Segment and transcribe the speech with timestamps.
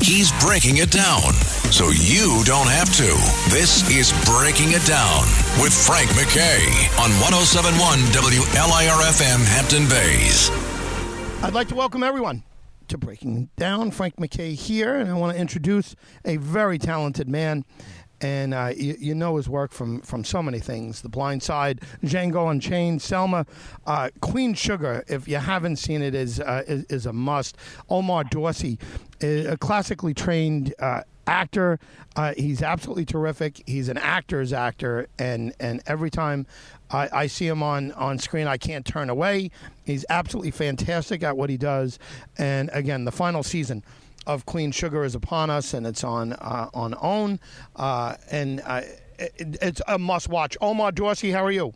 [0.00, 1.32] He's breaking it down
[1.70, 3.08] so you don't have to.
[3.52, 5.22] This is Breaking It Down
[5.60, 6.62] with Frank McKay
[6.98, 10.50] on 1071 WLIRFM Hampton Bays.
[11.42, 12.44] I'd like to welcome everyone
[12.88, 13.90] to Breaking It Down.
[13.90, 15.94] Frank McKay here, and I want to introduce
[16.24, 17.64] a very talented man.
[18.20, 21.80] And uh, you, you, know his work from, from so many things The Blind Side,
[22.02, 23.46] Django Unchained, Selma,
[23.86, 27.56] uh, Queen Sugar, if you haven't seen it, is, uh, is, is, a must.
[27.88, 28.78] Omar Dorsey,
[29.22, 31.78] a classically trained uh, actor.
[32.16, 33.62] Uh, he's absolutely terrific.
[33.66, 36.46] He's an actor's actor, and, and every time
[36.90, 39.50] I, I, see him on, on screen, I can't turn away.
[39.84, 41.98] He's absolutely fantastic at what he does.
[42.36, 43.84] And again, the final season
[44.28, 47.40] of Queen Sugar is upon us, and it's on uh, on OWN,
[47.74, 48.82] uh, and uh,
[49.18, 50.56] it, it's a must watch.
[50.60, 51.72] Omar Dorsey, how are you?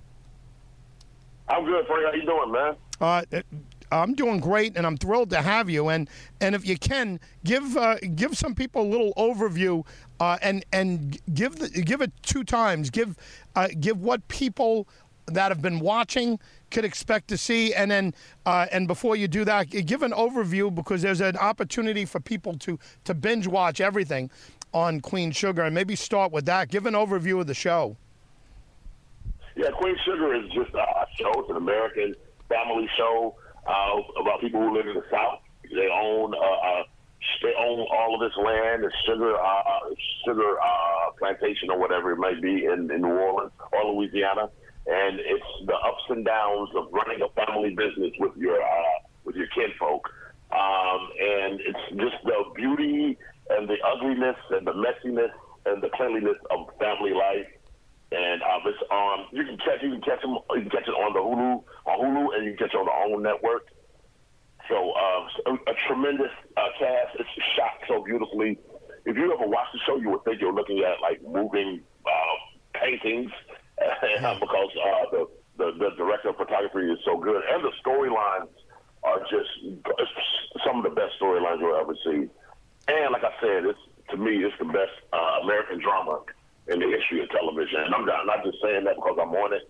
[1.48, 2.06] I'm good, Frank.
[2.06, 2.77] How you doing, man?
[3.00, 3.42] Uh,
[3.91, 5.89] I'm doing great, and I'm thrilled to have you.
[5.89, 6.08] And
[6.41, 9.84] and if you can give uh, give some people a little overview,
[10.20, 12.91] uh, and and give the, give it two times.
[12.91, 13.17] Give
[13.56, 14.89] uh, give what people
[15.26, 16.38] that have been watching
[16.70, 18.14] could expect to see, and then
[18.46, 22.54] uh, and before you do that, give an overview because there's an opportunity for people
[22.58, 24.30] to to binge watch everything
[24.72, 26.68] on Queen Sugar, and maybe start with that.
[26.68, 27.96] Give an overview of the show.
[29.54, 31.30] Yeah, Queen Sugar is just a show.
[31.40, 32.14] It's an American
[32.48, 35.40] family show uh, about people who live in the South.
[35.70, 36.82] They own uh, uh,
[37.42, 39.62] they own all of this land, the sugar uh,
[40.26, 44.48] sugar uh, plantation or whatever it might be in, in New Orleans or Louisiana
[44.86, 49.36] and it's the ups and downs of running a family business with your uh, with
[49.36, 50.08] your kinfolk.
[50.51, 53.17] Um, and it's just the beauty
[53.51, 55.30] and the ugliness and the messiness
[55.67, 57.46] and the cleanliness of family life.
[58.11, 59.27] And um, it's on.
[59.30, 60.36] You can catch you can catch them.
[60.51, 62.86] You can catch it on the Hulu on Hulu, and you can catch it on
[62.86, 63.68] the OWN network.
[64.68, 67.17] So uh, a, a tremendous uh, cast.
[67.18, 68.58] It's shot so beautifully.
[69.06, 72.79] If you ever watch the show, you would think you're looking at like moving uh,
[72.79, 73.30] paintings
[74.40, 75.22] because uh, the,
[75.58, 78.50] the the director of photography is so good, and the storylines
[79.02, 79.50] are just
[80.64, 82.28] some of the best storylines you'll ever see.
[82.88, 83.78] And like I said, it's
[84.10, 86.22] to me, it's the best uh, American drama
[86.68, 87.80] in the history of television.
[87.82, 89.66] And I'm not, not just saying that because I'm on it,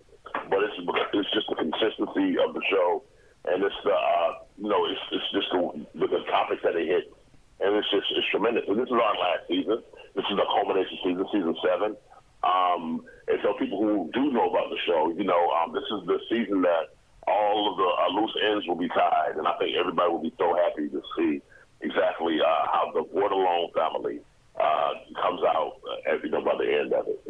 [0.49, 3.03] but it's it's just the consistency of the show,
[3.45, 5.61] and it's the uh, you know it's it's just the,
[5.99, 7.13] the, the topics that they hit,
[7.61, 8.63] and it's just it's tremendous.
[8.67, 9.81] And this is our last season.
[10.15, 11.97] This is the culmination season, season seven.
[12.43, 13.05] Um,
[13.43, 16.61] so people who do know about the show, you know, um, this is the season
[16.63, 16.95] that
[17.27, 20.33] all of the uh, loose ends will be tied, and I think everybody will be
[20.37, 21.41] so happy to see
[21.81, 24.19] exactly uh, how the Bordelon family
[24.59, 25.77] uh, comes out,
[26.07, 27.22] uh, you know, by the end of it.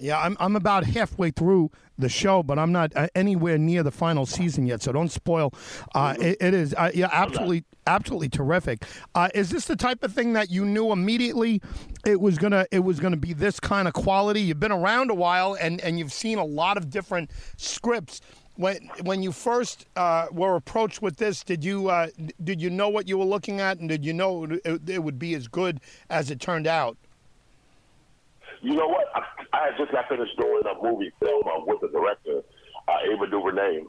[0.00, 3.90] Yeah, I'm I'm about halfway through the show, but I'm not uh, anywhere near the
[3.90, 4.82] final season yet.
[4.82, 5.52] So don't spoil.
[5.94, 8.84] Uh, it, it is uh, yeah, absolutely, absolutely terrific.
[9.14, 11.60] Uh, is this the type of thing that you knew immediately
[12.06, 14.40] it was gonna it was gonna be this kind of quality?
[14.40, 18.22] You've been around a while, and and you've seen a lot of different scripts.
[18.56, 22.08] When when you first uh, were approached with this, did you uh,
[22.42, 25.18] did you know what you were looking at, and did you know it, it would
[25.18, 26.96] be as good as it turned out?
[28.62, 29.06] You know what?
[29.14, 29.22] I,
[29.52, 32.42] I had just got finished doing a movie film uh, with the director,
[32.88, 33.82] uh, Ava DuVernay,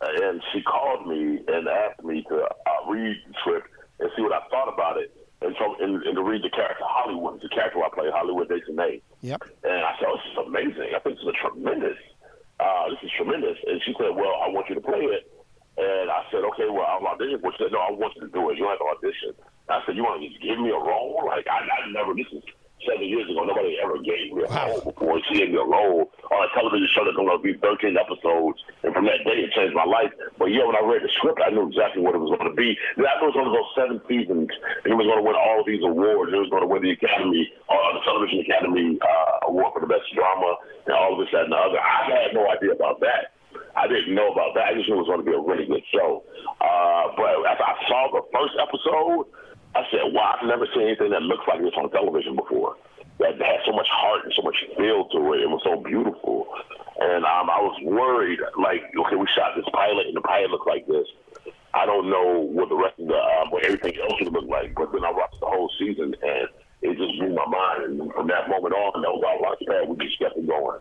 [0.00, 3.68] uh, and she called me and asked me to uh, read the script
[4.00, 5.14] and see what I thought about it.
[5.42, 9.02] And so, and, and to read the character Hollywood, the character I play, Hollywood Desonier.
[9.22, 9.42] Yep.
[9.64, 10.94] And I said, oh, this is amazing.
[10.94, 11.98] I think this is a tremendous.
[12.60, 13.58] Uh, this is tremendous.
[13.66, 15.26] And she said, well, I want you to play it.
[15.78, 17.40] And I said, okay, well, I'll audition.
[17.42, 18.58] Well, she said, no, I want you to do it.
[18.58, 19.34] You don't have to audition.
[19.68, 21.26] I said, you want to just give me a role?
[21.26, 22.44] Like, I, I never, this is
[22.86, 23.44] seven years ago.
[23.44, 25.20] Nobody ever gave me a role before.
[25.28, 28.58] She gave me a role on a television show that's going to be 13 episodes.
[28.82, 30.10] And from that day, it changed my life.
[30.38, 32.56] But yeah, when I read the script, I knew exactly what it was going to
[32.56, 32.74] be.
[32.98, 34.50] I knew it was going to go seven seasons.
[34.84, 36.32] And it was going to win all of these awards.
[36.32, 39.90] It was going to win the Academy, uh, the Television Academy uh, Award for the
[39.90, 41.78] Best Drama, and all of this, that, and the other.
[41.78, 43.34] I had no idea about that.
[43.76, 44.68] I didn't know about that.
[44.68, 46.24] I just knew it was going to be a really good show.
[46.60, 49.32] Uh, but after I saw the first episode,
[49.74, 52.76] I said, wow, I've never seen anything that looks like this on television before.
[53.18, 55.42] That had so much heart and so much feel to it.
[55.42, 56.48] It was so beautiful.
[57.00, 60.66] And um, I was worried, like, okay, we shot this pilot, and the pilot looked
[60.66, 61.06] like this.
[61.72, 64.74] I don't know what the rest of the, um, what everything else would look like.
[64.74, 66.48] But then I watched the whole season, and
[66.82, 68.00] it just blew my mind.
[68.00, 69.60] And from that moment on, that was our launch.
[69.88, 70.80] We just kept it going.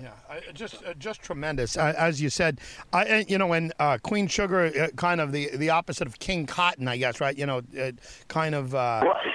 [0.00, 0.12] Yeah,
[0.54, 1.76] just uh, just tremendous.
[1.76, 2.60] Uh, as you said,
[2.92, 6.46] I, you know, and uh, Queen Sugar, uh, kind of the the opposite of King
[6.46, 7.36] Cotton, I guess, right?
[7.36, 7.62] You know,
[8.28, 9.32] kind of right.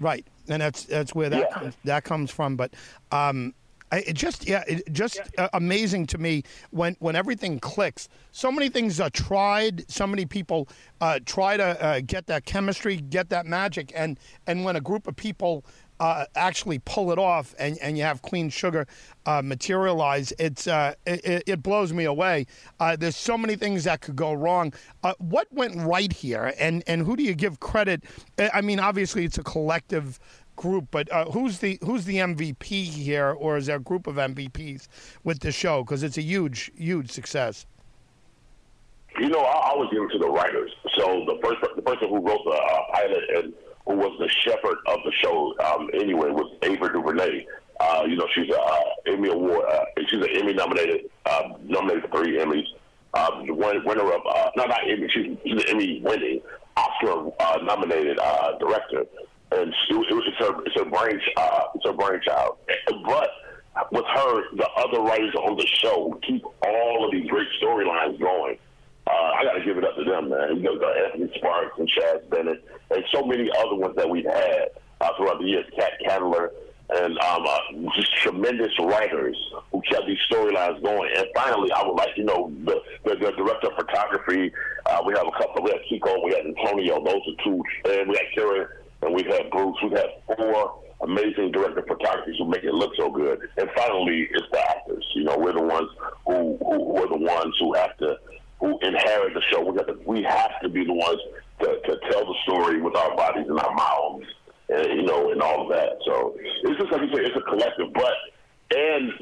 [0.00, 1.58] right, and that's that's where that yeah.
[1.58, 2.56] comes, that comes from.
[2.56, 2.74] But
[3.10, 3.54] um,
[3.92, 8.08] it just yeah, it just uh, amazing to me when when everything clicks.
[8.32, 9.90] So many things are tried.
[9.90, 10.68] So many people
[11.00, 15.06] uh, try to uh, get that chemistry, get that magic, and and when a group
[15.06, 15.64] of people
[16.02, 18.88] uh, actually pull it off, and, and you have Queen Sugar
[19.24, 22.44] uh, materialize, it's uh, it, it, blows me away.
[22.98, 24.72] there's so many things that could go wrong.
[25.18, 28.02] what went right here, and and who do you give credit?
[28.52, 30.18] I mean, obviously it's a collective
[30.56, 30.86] group.
[30.90, 34.88] But uh, who's the who's the MVP here, or is there a group of MVPs
[35.24, 35.82] with the show?
[35.82, 37.66] Because it's a huge, huge success.
[39.18, 40.72] You know, I always give it to the writers.
[40.98, 43.54] So the first the person who wrote the uh, pilot and
[43.86, 47.46] who was the shepherd of the show um, anyway was Ava DuVernay.
[47.80, 49.64] Uh, you know, she's a uh, Emmy award.
[49.70, 52.66] Uh, she's an Emmy nominated, uh, nominated for three Emmys.
[53.14, 55.08] Uh, the winner of uh, no, not Emmy.
[55.12, 56.40] She's, she's an Emmy winning
[56.76, 59.04] Oscar uh, nominated uh, director
[59.54, 62.56] and it, it, it's her it's her brain uh, it's her brainchild.
[63.04, 63.30] But
[63.90, 68.58] with her, the other writers on the show keep all of these great storylines going.
[69.06, 70.56] Uh, I got to give it up to them, man.
[70.56, 74.24] You know, got Anthony Sparks and Chaz Bennett, and so many other ones that we've
[74.24, 74.68] had
[75.00, 75.66] uh, throughout the years.
[75.76, 76.50] Kat Candler,
[76.90, 79.36] and um, uh, just tremendous writers
[79.72, 81.10] who kept these storylines going.
[81.16, 84.52] And finally, I would like you know the the, the director of photography.
[84.86, 85.64] Uh, we have a couple.
[85.64, 86.24] We have Kiko.
[86.24, 87.02] We have Antonio.
[87.04, 88.68] Those are two, and we have Karen
[89.02, 89.76] and we've Bruce.
[89.82, 89.98] We've
[90.36, 93.40] four amazing director photographers who make it look so good.
[93.56, 95.04] And finally, it's the actors.
[95.14, 95.88] You know, we're the ones
[96.26, 98.16] who, who are the ones who have to
[98.62, 99.60] who inherit the show.
[99.60, 101.18] We got to, we have to be the ones
[101.60, 104.26] to, to tell the story with our bodies and our mouths,
[104.68, 105.98] and you know, and all of that.
[106.06, 107.92] So it's just like you say, it's a collective.
[107.92, 108.14] But
[108.76, 109.12] and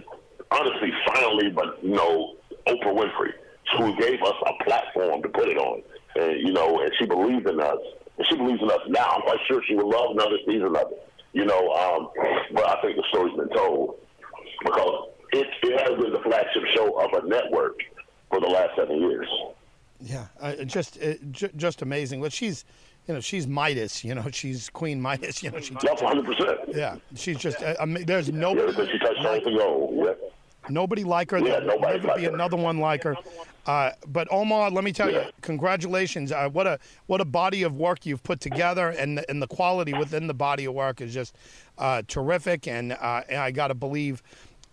[0.50, 2.36] honestly, finally, but you know,
[2.68, 3.32] Oprah Winfrey,
[3.78, 5.82] who gave us a platform to put it on,
[6.16, 7.78] and you know, and she believed in us
[8.20, 9.08] and she believes in us now.
[9.16, 11.08] I'm quite sure she would love another season of it.
[11.32, 12.10] You know, um,
[12.52, 13.96] but I think the story's been told
[14.62, 17.78] because it, it has been the flagship show of a network
[18.30, 19.28] for the last seven years.
[20.00, 22.20] Yeah, uh, just uh, j- just amazing.
[22.20, 22.64] Well, she's
[23.06, 24.02] you know she's Midas.
[24.02, 25.42] You know she's Queen Midas.
[25.42, 25.74] You know she.
[25.82, 26.24] That's 100.
[26.24, 27.62] percent Yeah, she's just.
[27.62, 27.74] Uh,
[28.06, 28.72] there's nobody.
[28.72, 30.06] Yeah, she touched everything on.
[30.06, 30.14] Yeah.
[30.68, 31.38] Nobody like her.
[31.38, 32.32] Yeah, There'll never like be her.
[32.34, 33.16] another one like her.
[33.66, 35.26] Uh, but Omar, let me tell Yeah.
[35.26, 36.32] you, congratulations!
[36.32, 39.46] Uh, what a what a body of work you've put together, and the, and the
[39.46, 41.36] quality within the body of work is just
[41.78, 42.66] uh, terrific.
[42.68, 44.22] And, uh, and I got to believe.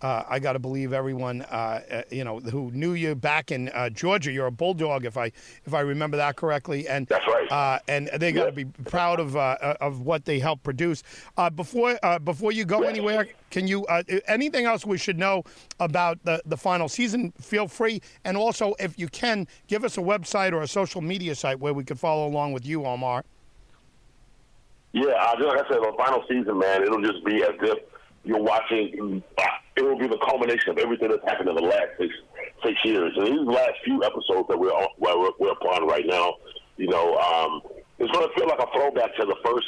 [0.02, 3.70] Uh, I got to believe everyone, uh, uh, you know, who knew you back in
[3.70, 4.32] uh, Georgia.
[4.32, 5.32] You're a bulldog, if I
[5.66, 7.52] if I remember that correctly, and That's right.
[7.52, 11.02] Uh, and they got to be proud of uh, of what they helped produce.
[11.36, 15.44] Uh, before uh, before you go anywhere, can you uh, anything else we should know
[15.80, 17.34] about the the final season?
[17.42, 21.34] Feel free, and also if you can, give us a website or a social media
[21.34, 23.26] site where we could follow along with you, Omar.
[24.94, 27.80] Yeah, uh, just like I said, the final season, man, it'll just be as if
[28.28, 29.24] you're watching.
[29.76, 32.14] It will be the culmination of everything that's happened in the last six
[32.64, 33.14] six years.
[33.16, 36.36] And these last few episodes that we're on, we're, we're upon right now,
[36.78, 37.62] you know, um,
[38.00, 39.68] it's going to feel like a throwback to the first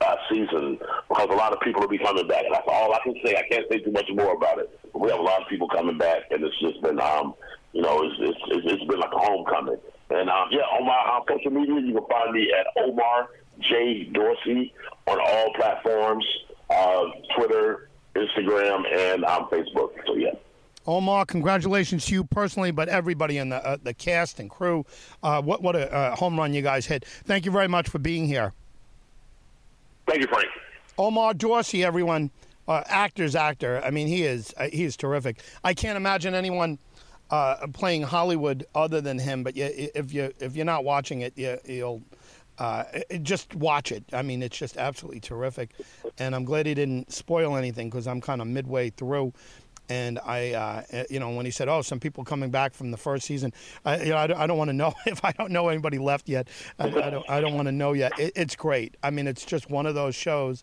[0.00, 0.78] uh, season
[1.08, 2.44] because a lot of people will be coming back.
[2.44, 3.36] And that's all I can say.
[3.36, 4.78] I can't say too much more about it.
[4.92, 7.34] But we have a lot of people coming back, and it's just been, um,
[7.72, 9.78] you know, it's, it's, it's, it's been like a homecoming.
[10.10, 13.28] And um, yeah, on my on social media, you can find me at Omar
[13.60, 14.72] J Dorsey
[15.06, 16.24] on all platforms,
[16.70, 17.04] uh,
[17.36, 17.87] Twitter,
[18.18, 19.90] Instagram, and on Facebook.
[20.06, 20.32] So yeah.
[20.86, 24.86] Omar, congratulations to you personally, but everybody in the uh, the cast and crew.
[25.22, 27.04] Uh, what what a uh, home run you guys hit!
[27.04, 28.52] Thank you very much for being here.
[30.06, 30.48] Thank you, Frank.
[30.96, 32.30] Omar Dorsey, everyone,
[32.66, 33.82] uh, actor's actor.
[33.84, 35.40] I mean, he is uh, he is terrific.
[35.62, 36.78] I can't imagine anyone
[37.30, 39.42] uh, playing Hollywood other than him.
[39.42, 42.02] But yeah, if you if you're not watching it, you, you'll
[42.58, 44.04] uh, it- just watch it.
[44.12, 45.70] I mean, it's just absolutely terrific,
[46.18, 49.32] and I'm glad he didn't spoil anything because I'm kind of midway through.
[49.90, 52.98] And I, uh, you know, when he said, "Oh, some people coming back from the
[52.98, 53.54] first season,"
[53.86, 56.28] I, you know, I don't, don't want to know if I don't know anybody left
[56.28, 56.48] yet.
[56.78, 58.18] I, I don't, I don't want to know yet.
[58.18, 58.96] It, it's great.
[59.02, 60.62] I mean, it's just one of those shows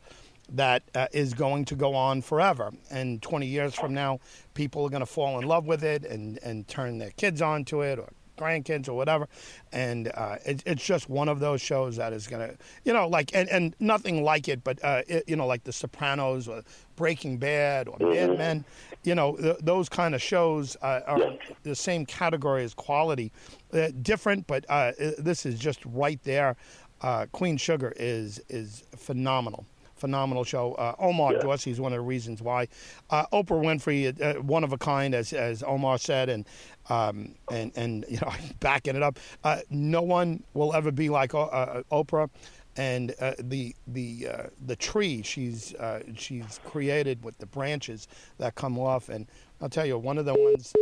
[0.50, 2.72] that uh, is going to go on forever.
[2.92, 4.20] And 20 years from now,
[4.54, 7.82] people are going to fall in love with it and, and turn their kids onto
[7.82, 9.28] it or grandkids or whatever.
[9.72, 13.36] And uh, it, it's just one of those shows that is to, you know, like,
[13.36, 16.64] and, and nothing like it, but, uh, it, you know, like The Sopranos or
[16.96, 18.66] Breaking Bad or Mad Men,
[19.04, 23.32] you know, th- those kind of shows uh, are the same category as quality.
[23.74, 26.56] Uh, different, but uh, this is just right there.
[27.02, 29.66] uh, Queen Sugar is is phenomenal.
[29.96, 30.74] Phenomenal show.
[30.74, 31.40] Uh, Omar Yeah.
[31.40, 32.68] Dorsey is one of the reasons why.
[33.10, 36.46] Uh, Oprah Winfrey, uh, one of a kind, as as Omar said, and
[36.90, 39.18] um, and and you know, backing it up.
[39.44, 42.30] Uh, no one will ever be like uh, uh, Oprah,
[42.78, 48.56] and uh, the the uh, the tree she's uh, she's created with the branches that
[48.56, 49.08] come off.
[49.10, 49.28] And
[49.62, 50.74] I'll tell you, one of the ones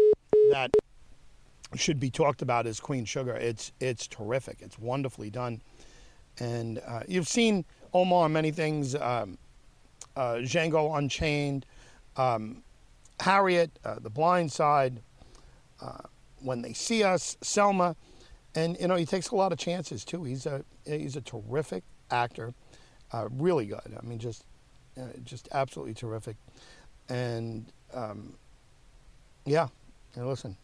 [0.52, 0.72] that
[1.76, 3.36] should be talked about is Queen Sugar.
[3.36, 4.58] It's it's terrific.
[4.62, 5.62] It's wonderfully done,
[6.40, 8.96] and uh, you've seen Omar many things.
[8.96, 9.38] Um,
[10.16, 11.66] uh, Django Unchained,
[12.18, 12.64] um,
[13.20, 15.02] Harriet, uh, The Blind Side,
[15.82, 16.00] uh,
[16.40, 17.96] When They See Us, Selma,
[18.56, 20.24] and you know he takes a lot of chances too.
[20.24, 22.54] He's a he's a terrific actor,
[23.12, 23.98] uh, really good.
[23.98, 24.46] I mean, just
[24.98, 26.36] uh, just absolutely terrific,
[27.10, 28.34] and um,
[29.46, 29.68] yeah.
[30.16, 30.56] And listen,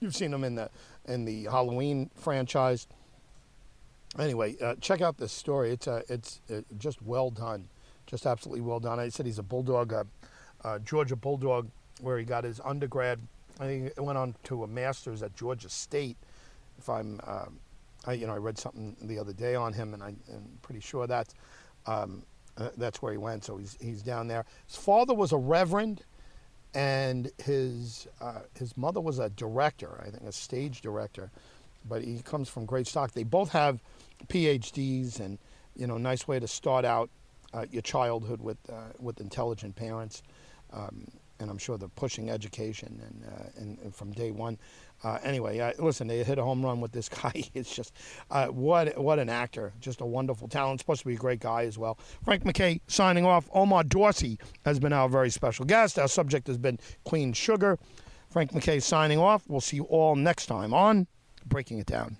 [0.00, 0.68] you've seen him in the
[1.06, 2.88] in the Halloween franchise.
[4.18, 5.70] Anyway, uh, check out this story.
[5.70, 7.68] It's uh, it's uh, just well done,
[8.06, 8.98] just absolutely well done.
[8.98, 10.04] I said he's a bulldog, uh,
[10.64, 13.20] uh, Georgia bulldog, where he got his undergrad.
[13.60, 16.16] I think he went on to a master's at Georgia State.
[16.78, 17.46] If I'm, uh,
[18.06, 20.80] I, you know, I read something the other day on him, and I, am pretty
[20.80, 21.34] sure that's
[21.86, 22.24] um,
[22.56, 23.44] uh, that's where he went.
[23.44, 24.44] So he's he's down there.
[24.66, 26.02] His father was a reverend,
[26.74, 28.08] and his
[28.58, 30.02] his mother was a director.
[30.04, 31.30] I think a stage director,
[31.84, 33.12] but he comes from great stock.
[33.12, 33.82] They both have
[34.28, 35.38] PhDs, and
[35.76, 37.10] you know, nice way to start out
[37.52, 40.22] uh, your childhood with uh, with intelligent parents.
[40.72, 41.06] Um,
[41.40, 44.58] and I'm sure they're pushing education and, uh, and, and from day one.
[45.02, 47.44] Uh, anyway, uh, listen, they hit a home run with this guy.
[47.54, 47.94] It's just
[48.30, 50.80] uh, what what an actor, just a wonderful talent.
[50.80, 51.98] Supposed to be a great guy as well.
[52.22, 53.48] Frank McKay signing off.
[53.54, 55.98] Omar Dorsey has been our very special guest.
[55.98, 57.78] Our subject has been Queen Sugar.
[58.28, 59.42] Frank McKay signing off.
[59.48, 61.06] We'll see you all next time on
[61.46, 62.16] Breaking It Down.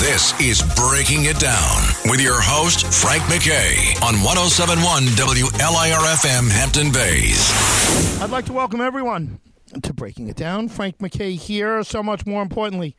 [0.00, 8.20] This is Breaking It Down with your host, Frank McKay, on 1071 WLIRFM Hampton Bays.
[8.20, 9.40] I'd like to welcome everyone
[9.82, 10.68] to Breaking It Down.
[10.68, 11.82] Frank McKay here.
[11.84, 12.96] So much more importantly,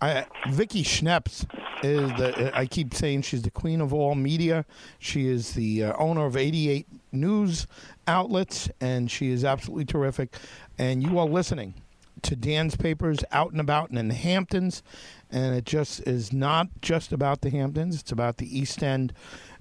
[0.00, 1.46] I, Vicki Schneps
[1.82, 2.50] is the.
[2.54, 4.64] I keep saying she's the queen of all media.
[4.98, 7.66] She is the uh, owner of 88 news
[8.06, 10.34] outlets, and she is absolutely terrific.
[10.78, 11.74] And you are listening
[12.22, 14.82] to Dan's Papers out and about in the Hamptons,
[15.30, 18.00] and it just is not just about the Hamptons.
[18.00, 19.12] It's about the East End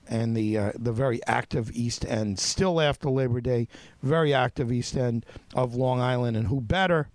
[0.07, 2.39] and the uh, the very active East End.
[2.39, 3.67] Still after Labor Day,
[4.01, 7.09] very active East End of Long Island, and who better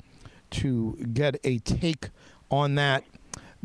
[0.50, 2.10] to get a take
[2.50, 3.04] on that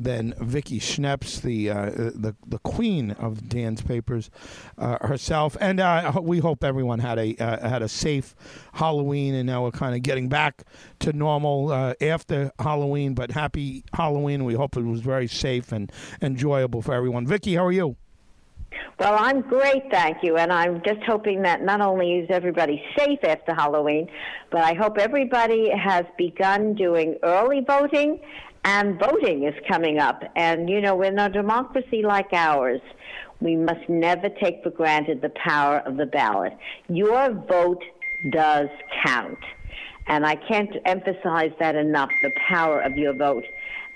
[0.03, 4.29] than Vicki Schneps, the uh, the the queen of Dan's Papers
[4.77, 5.55] uh, herself.
[5.59, 8.35] And uh, we hope everyone had a uh, had a safe
[8.73, 10.63] Halloween, and now we're kind of getting back
[10.99, 13.13] to normal uh, after Halloween.
[13.13, 14.45] But happy Halloween!
[14.45, 15.91] We hope it was very safe and
[16.21, 17.27] enjoyable for everyone.
[17.27, 17.95] Vicki, how are you?
[18.99, 20.37] Well, I'm great, thank you.
[20.37, 24.07] And I'm just hoping that not only is everybody safe after Halloween,
[24.51, 28.19] but I hope everybody has begun doing early voting
[28.63, 30.23] and voting is coming up.
[30.35, 32.81] And, you know, in a democracy like ours,
[33.39, 36.53] we must never take for granted the power of the ballot.
[36.87, 37.83] Your vote
[38.31, 38.67] does
[39.03, 39.39] count.
[40.07, 43.45] And I can't emphasize that enough the power of your vote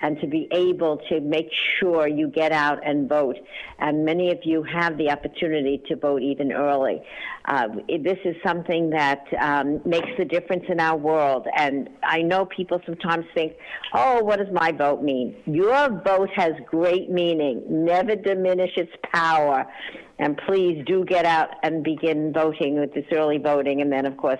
[0.02, 1.50] and to be able to make
[1.80, 3.38] sure you get out and vote.
[3.80, 7.02] And many of you have the opportunity to vote even early.
[7.46, 11.48] Uh, this is something that um, makes the difference in our world.
[11.56, 13.54] And I know people sometimes think,
[13.94, 15.36] oh, what does my vote mean?
[15.46, 17.64] Your vote has great meaning.
[17.70, 19.66] Never diminish its power.
[20.17, 24.15] And please do get out and begin voting with this early voting, and then, of
[24.15, 24.39] course,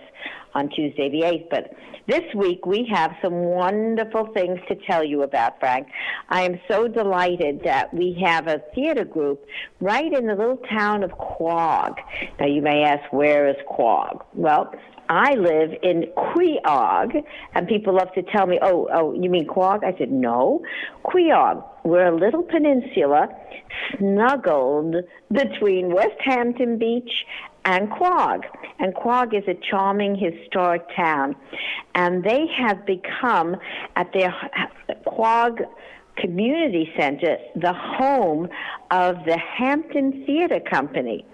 [0.54, 1.50] on Tuesday the 8th.
[1.50, 1.76] But
[2.08, 5.88] this week we have some wonderful things to tell you about, Frank.
[6.30, 9.46] I am so delighted that we have a theater group
[9.82, 11.98] right in the little town of Quogue.
[12.40, 14.24] Now, you may ask, where is Quogue?
[14.34, 14.74] Well,
[15.10, 17.16] I live in Quiogue,
[17.54, 20.64] and people love to tell me, "Oh, oh, you mean Quogue?" I said, "No,
[21.04, 21.64] Quiogue.
[21.84, 23.30] We're a little peninsula
[23.98, 24.96] snuggled
[25.32, 27.26] between Westhampton Beach
[27.66, 28.46] and Quogue.
[28.80, 31.36] And Quogue is a charming historic town,
[31.94, 33.58] and they have become
[33.96, 34.34] at their
[35.06, 35.62] Quogue
[36.18, 38.48] Community Center the home
[38.92, 41.26] of the Hampton Theater Company.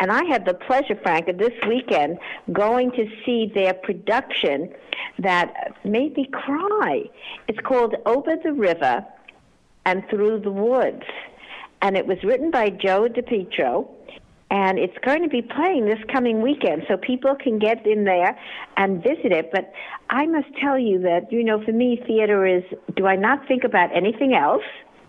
[0.00, 2.18] And I had the pleasure, Frank, of this weekend
[2.52, 4.72] going to see their production
[5.18, 5.52] that
[5.84, 7.04] made me cry.
[7.48, 9.04] It's called Over the River
[9.84, 11.04] and Through the Woods.
[11.82, 13.88] And it was written by Joe DiPietro.
[14.48, 18.38] And it's going to be playing this coming weekend, so people can get in there
[18.76, 19.50] and visit it.
[19.50, 19.72] But
[20.08, 22.62] I must tell you that, you know, for me, theater is
[22.94, 24.62] do I not think about anything else?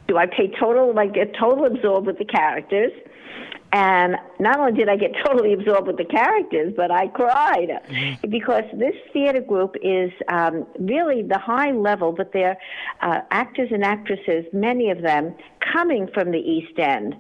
[0.08, 2.92] do I pay total, like get total absorbed with the characters.
[3.74, 8.29] And not only did I get totally absorbed with the characters, but I cried mm-hmm.
[8.29, 12.57] because this theater group is um, really the high level, but they're
[13.01, 15.36] uh, actors and actresses, many of them
[15.74, 17.15] coming from the East End.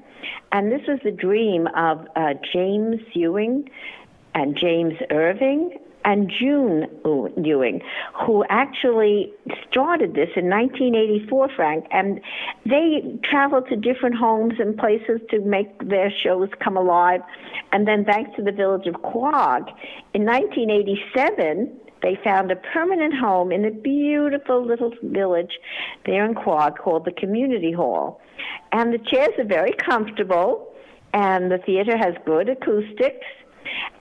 [0.51, 3.69] And this was the dream of uh, James Ewing
[4.33, 5.77] and James Irving
[6.07, 6.87] and June
[7.35, 7.81] Ewing,
[8.25, 9.33] who actually
[9.69, 12.21] started this in 1984, Frank, and
[12.65, 17.19] they traveled to different homes and places to make their shows come alive.
[17.73, 19.67] And then, thanks to the village of Quogue,
[20.13, 25.59] in 1987, they found a permanent home in a beautiful little village
[26.05, 28.21] there in Quogue called the Community Hall.
[28.71, 30.73] And the chairs are very comfortable,
[31.13, 33.27] and the theater has good acoustics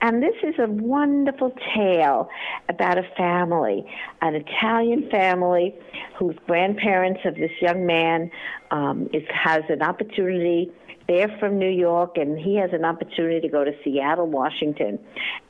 [0.01, 2.29] and this is a wonderful tale
[2.69, 3.85] about a family,
[4.21, 5.75] an Italian family
[6.17, 8.29] whose grandparents of this young man
[8.71, 10.71] um, is, has an opportunity.
[11.07, 14.99] They're from New York, and he has an opportunity to go to Seattle, Washington.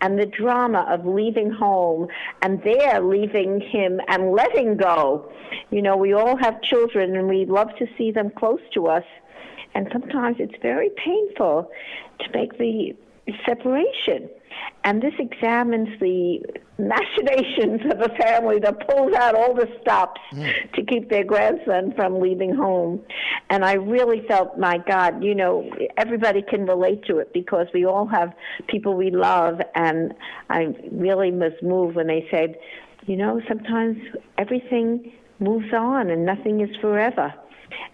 [0.01, 2.07] And the drama of leaving home
[2.41, 5.31] and they're leaving him and letting go.
[5.71, 9.03] You know, we all have children, and we love to see them close to us.
[9.73, 11.71] And sometimes it's very painful
[12.19, 12.95] to make the
[13.45, 14.29] separation.
[14.83, 16.39] And this examines the
[16.79, 20.71] machinations of a family that pulls out all the stops mm.
[20.73, 23.01] to keep their grandson from leaving home.
[23.49, 27.85] And I really felt, my God, you know, everybody can relate to it because we
[27.85, 28.33] all have
[28.67, 29.59] people we love.
[29.75, 30.13] And
[30.49, 32.55] I really was moved when they said,
[33.07, 33.97] you know, sometimes
[34.37, 37.33] everything moves on and nothing is forever.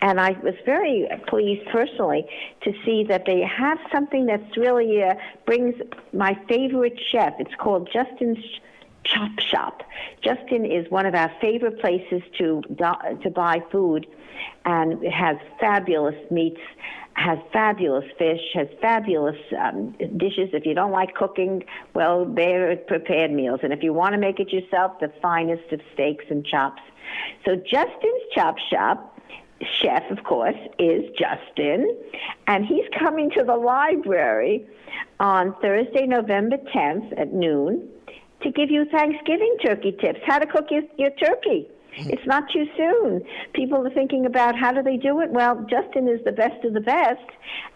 [0.01, 2.25] And I was very pleased personally
[2.63, 5.75] to see that they have something that's really uh, brings
[6.13, 7.35] my favorite chef.
[7.39, 8.39] It's called Justin's
[9.05, 9.83] Chop Shop.
[10.23, 12.63] Justin is one of our favorite places to
[13.23, 14.07] to buy food,
[14.65, 16.61] and has fabulous meats
[17.15, 20.51] has fabulous fish, has fabulous um, dishes.
[20.53, 23.61] If you don't like cooking, well, they're prepared meals.
[23.63, 26.83] And if you want to make it yourself, the finest of steaks and chops.
[27.45, 29.19] So Justin's Chop Shop,
[29.83, 31.97] chef, of course, is Justin,
[32.47, 34.67] and he's coming to the library
[35.19, 37.89] on Thursday, November 10th at noon
[38.43, 41.69] to give you Thanksgiving turkey tips, how to cook your, your turkey.
[42.13, 43.23] It's not too soon.
[43.53, 45.31] People are thinking about how do they do it?
[45.31, 47.27] Well, Justin is the best of the best,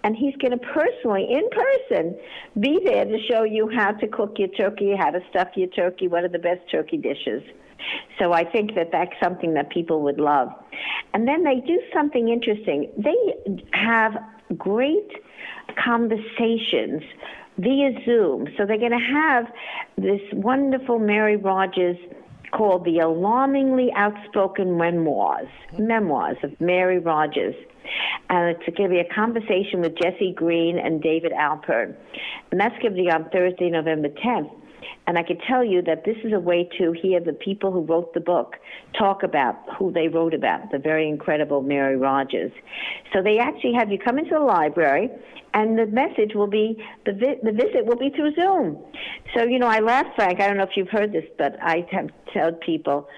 [0.03, 2.17] and he's going to personally, in person,
[2.61, 6.09] be there to show you how to cook your turkey, how to stuff your turkey,
[6.09, 7.43] what are the best turkey dishes.
[8.19, 10.49] So I think that that's something that people would love.
[11.13, 12.91] And then they do something interesting.
[12.97, 14.13] They have
[14.57, 15.11] great
[15.83, 17.03] conversations
[17.59, 18.49] via Zoom.
[18.57, 19.45] So they're going to have
[19.97, 21.97] this wonderful Mary Rodgers
[22.57, 27.55] called The Alarmingly Outspoken Memoirs, Memoirs of Mary Rodgers.
[28.31, 31.95] And it's going to be a conversation with Jesse Green and David Alpern.
[32.51, 34.51] And that's going to be on Thursday, November 10th.
[35.07, 37.81] And I can tell you that this is a way to hear the people who
[37.81, 38.57] wrote the book
[38.99, 42.53] talk about who they wrote about, the very incredible Mary Rodgers.
[43.13, 45.11] So they actually have you come into the library,
[45.53, 48.79] and the message will be the vi- the visit will be through Zoom.
[49.35, 50.41] So you know, I laugh, Frank.
[50.41, 53.09] I don't know if you've heard this, but I have told people,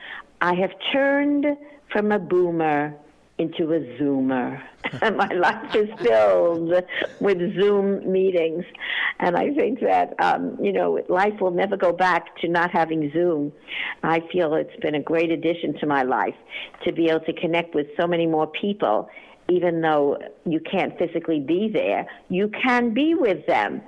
[0.40, 1.46] I have turned
[1.92, 2.94] from a boomer
[3.38, 4.62] into a Zoomer.
[5.02, 6.72] and my life is filled
[7.20, 8.64] with Zoom meetings.
[9.18, 13.10] And I think that, um, you know, life will never go back to not having
[13.12, 13.52] Zoom.
[14.02, 16.34] I feel it's been a great addition to my life
[16.84, 19.08] to be able to connect with so many more people
[19.48, 23.80] even though you can't physically be there, you can be with them.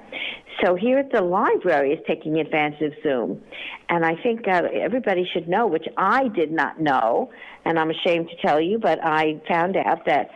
[0.62, 3.40] So here at the library is taking advantage of Zoom.
[3.88, 7.30] And I think uh, everybody should know, which I did not know,
[7.68, 10.30] and I'm ashamed to tell you, but I found out that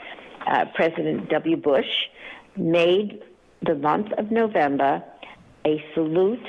[0.47, 1.57] uh, President W.
[1.57, 1.87] Bush
[2.59, 3.23] made
[3.63, 5.03] the month of November
[5.65, 6.47] a salute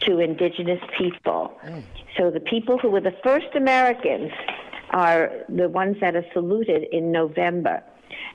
[0.00, 1.56] to indigenous people.
[1.64, 1.84] Mm.
[2.18, 4.32] So the people who were the first Americans
[4.90, 7.84] are the ones that are saluted in November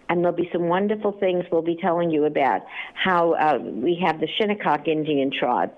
[0.10, 2.62] and there'll be some wonderful things we'll be telling you about
[2.94, 5.72] how uh, we have the Shinnecock Indian tribe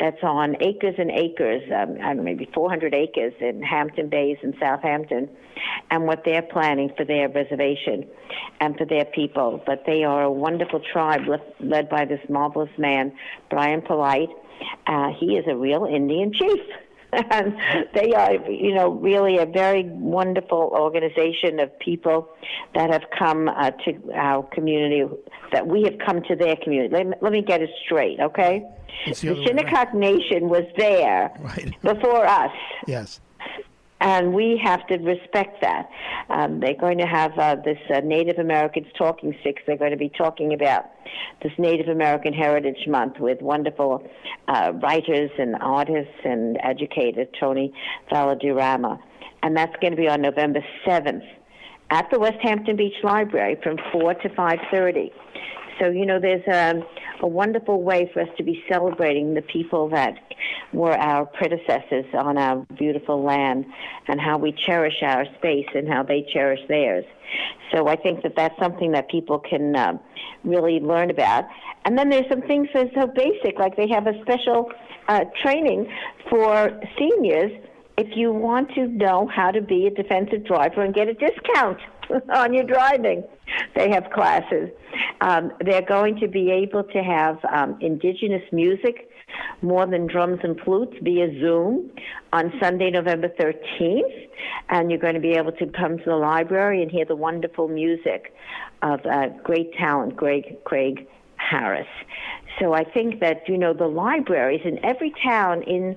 [0.00, 4.36] that's on acres and acres, um, I don't know, maybe 400 acres in Hampton Bays
[4.42, 5.28] and Southampton,
[5.90, 8.06] and what they're planning for their reservation
[8.60, 9.62] and for their people.
[9.66, 11.22] But they are a wonderful tribe
[11.60, 13.12] led by this marvelous man,
[13.50, 14.30] Bryan Polite.
[14.86, 16.60] Uh, he is a real Indian chief.
[17.30, 17.56] and
[17.94, 22.28] they are, you know, really a very wonderful organization of people
[22.74, 25.04] that have come uh, to our community,
[25.52, 26.94] that we have come to their community.
[26.94, 28.64] Let, let me get it straight, okay?
[29.06, 31.74] The, the Shinnecock Nation was there right.
[31.82, 32.52] before us.
[32.86, 33.20] Yes
[34.00, 35.88] and we have to respect that.
[36.28, 39.62] Um, they're going to have uh, this uh, Native Americans talking sticks.
[39.66, 40.84] They're going to be talking about
[41.42, 44.08] this Native American Heritage Month with wonderful
[44.46, 47.72] uh, writers and artists and educators, Tony
[48.10, 49.00] Valadurama.
[49.42, 51.26] And that's going to be on November 7th
[51.90, 55.10] at the Westhampton Beach Library from 4 to 5.30.
[55.80, 56.82] So, you know, there's a,
[57.22, 60.14] a wonderful way for us to be celebrating the people that
[60.72, 63.64] were our predecessors on our beautiful land
[64.08, 67.04] and how we cherish our space and how they cherish theirs.
[67.72, 69.98] So I think that that's something that people can uh,
[70.44, 71.44] really learn about.
[71.84, 74.70] And then there's some things that are so basic, like they have a special
[75.08, 75.90] uh, training
[76.28, 77.52] for seniors
[77.96, 81.78] if you want to know how to be a defensive driver and get a discount
[82.34, 83.24] on your driving.
[83.74, 84.70] They have classes.
[85.20, 89.10] Um, they're going to be able to have um, indigenous music
[89.62, 91.90] more than drums and flutes via Zoom
[92.32, 94.28] on Sunday, November 13th.
[94.70, 97.68] And you're going to be able to come to the library and hear the wonderful
[97.68, 98.34] music
[98.82, 101.88] of uh, great talent, Greg, Craig Harris.
[102.60, 105.96] So I think that, you know, the libraries in every town in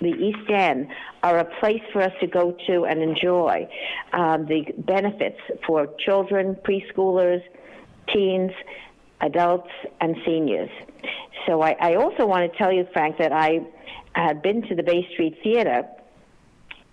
[0.00, 0.88] the East End
[1.22, 3.68] are a place for us to go to and enjoy
[4.12, 7.42] um, the benefits for children, preschoolers,
[8.12, 8.52] teens,
[9.20, 10.70] adults, and seniors.
[11.46, 13.60] So I, I also want to tell you, Frank, that I
[14.12, 15.84] had been to the Bay Street Theater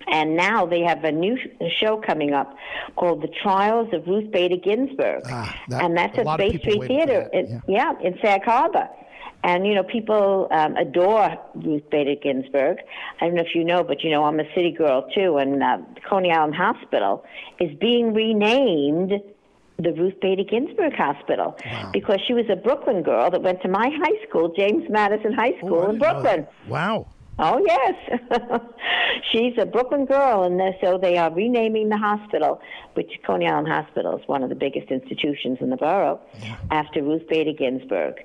[0.07, 1.37] and now they have a new
[1.79, 2.55] show coming up
[2.95, 5.23] called The Trials of Ruth Bader Ginsburg.
[5.25, 7.29] Ah, that, and that's at Bay Street Theater.
[7.33, 7.93] In, yeah.
[8.01, 8.87] yeah, in Sag Harbor.
[9.45, 12.79] And, you know, people um, adore Ruth Bader Ginsburg.
[13.21, 15.37] I don't know if you know, but, you know, I'm a city girl, too.
[15.37, 15.77] And uh,
[16.09, 17.23] Coney Island Hospital
[17.59, 19.11] is being renamed
[19.77, 21.91] the Ruth Bader Ginsburg Hospital wow.
[21.93, 25.53] because she was a Brooklyn girl that went to my high school, James Madison High
[25.61, 26.47] oh, School oh, in Brooklyn.
[26.67, 27.05] Wow.
[27.37, 28.21] Oh yes,
[29.31, 32.61] she's a Brooklyn girl, and so they are renaming the hospital,
[32.93, 36.55] which Coney Island Hospital is one of the biggest institutions in the borough, yeah.
[36.71, 38.15] after Ruth Bader Ginsburg.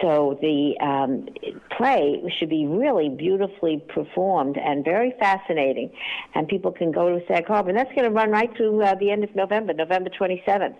[0.00, 1.28] So the um,
[1.76, 5.92] play should be really beautifully performed and very fascinating,
[6.34, 7.68] and people can go to Sag Harbor.
[7.68, 10.74] And that's going to run right through uh, the end of November, November 27th.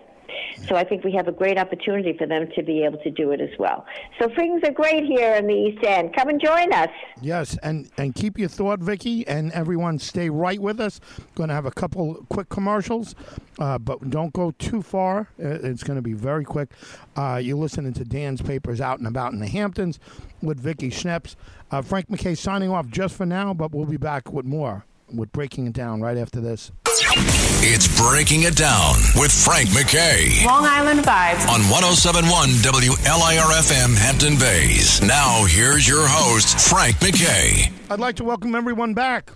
[0.67, 3.31] So I think we have a great opportunity for them to be able to do
[3.31, 3.85] it as well.
[4.19, 6.15] So things are great here in the East End.
[6.15, 6.89] Come and join us.
[7.21, 10.99] Yes, and and keep your thought, Vicki, and everyone stay right with us.
[11.35, 13.15] Going to have a couple quick commercials,
[13.59, 15.29] uh, but don't go too far.
[15.39, 16.71] Uh, it's going to be very quick.
[17.15, 19.99] Uh, you're listening to Dan's Papers out and about in the Hamptons
[20.41, 21.35] with Vicki Schneps.
[21.71, 25.31] Uh, Frank McKay signing off just for now, but we'll be back with more with
[25.31, 26.71] breaking it down right after this.
[27.01, 30.45] It's Breaking It Down with Frank McKay.
[30.45, 31.47] Long Island Vibes.
[31.47, 35.01] On 1071 WLIRFM Hampton Bays.
[35.01, 37.71] Now, here's your host, Frank McKay.
[37.89, 39.31] I'd like to welcome everyone back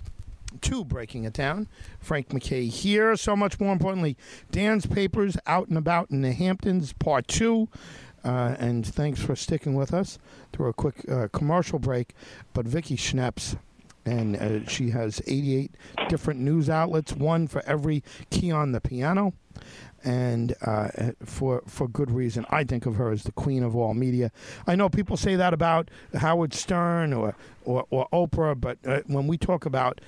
[0.60, 1.66] to Breaking It Down.
[2.00, 3.16] Frank McKay here.
[3.16, 4.18] So much more importantly,
[4.50, 7.68] Dan's Papers out and about in the Hamptons, part two.
[8.22, 10.18] Uh, and thanks for sticking with us
[10.52, 12.14] through a quick uh, commercial break.
[12.52, 13.56] But Vicki Schneps
[14.04, 15.74] and uh, she has 88
[16.08, 19.34] different news outlets, one for every key on the piano.
[20.02, 20.88] And uh,
[21.24, 24.30] for for good reason, I think of her as the queen of all media.
[24.66, 29.26] I know people say that about Howard Stern or or, or Oprah, but uh, when
[29.26, 30.02] we talk about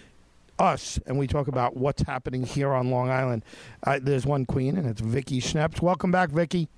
[0.59, 3.45] us and we talk about what's happening here on Long Island.
[3.83, 5.81] Uh, there's one queen, and it's Vicki Schneps.
[5.81, 6.69] Welcome back, Vicki.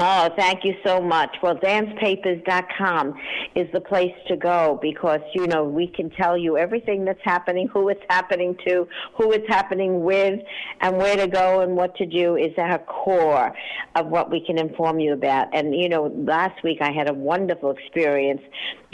[0.00, 1.36] Oh, thank you so much.
[1.42, 3.14] Well, danspapers.com
[3.56, 7.66] is the place to go because, you know, we can tell you everything that's happening,
[7.66, 10.38] who it's happening to, who it's happening with,
[10.80, 13.52] and where to go and what to do is at our core
[13.96, 15.48] of what we can inform you about.
[15.52, 18.42] And, you know, last week I had a wonderful experience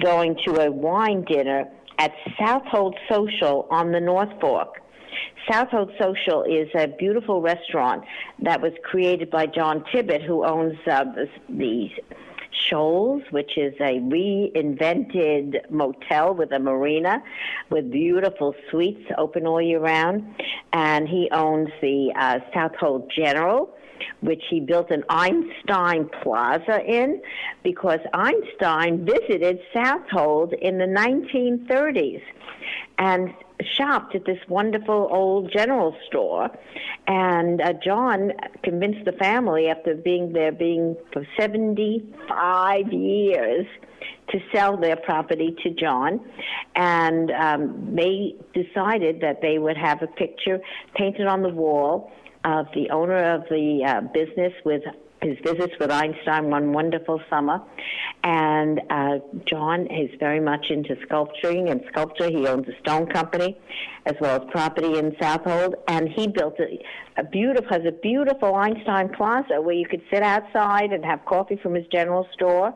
[0.02, 4.80] going to a wine dinner at Southold Social on the North Fork.
[5.50, 8.04] Southold Social is a beautiful restaurant
[8.40, 11.90] that was created by John Tibbett, who owns uh, the, the
[12.68, 17.22] Shoals, which is a reinvented motel with a marina
[17.70, 20.24] with beautiful suites open all year round.
[20.72, 23.74] And he owns the uh, Southold General,
[24.20, 27.20] which he built an Einstein Plaza in
[27.62, 32.22] because Einstein visited Southold in the 1930s.
[32.98, 36.50] And shopped at this wonderful old general store.
[37.06, 43.66] And uh, John convinced the family, after being there being for 75 years,
[44.30, 46.20] to sell their property to John.
[46.74, 50.60] And um, they decided that they would have a picture
[50.94, 52.10] painted on the wall
[52.44, 54.82] of the owner of the uh, business with
[55.24, 57.60] his visits with Einstein one wonderful summer.
[58.22, 62.28] And uh, John is very much into sculpturing and sculpture.
[62.28, 63.58] He owns a stone company
[64.06, 65.74] as well as property in Southold.
[65.88, 70.22] And he built a, a beautiful, has a beautiful Einstein Plaza where you could sit
[70.22, 72.74] outside and have coffee from his general store.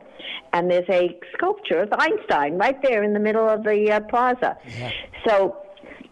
[0.51, 4.57] And there's a sculpture of Einstein right there in the middle of the uh, plaza.
[4.77, 4.91] Yeah.
[5.27, 5.57] So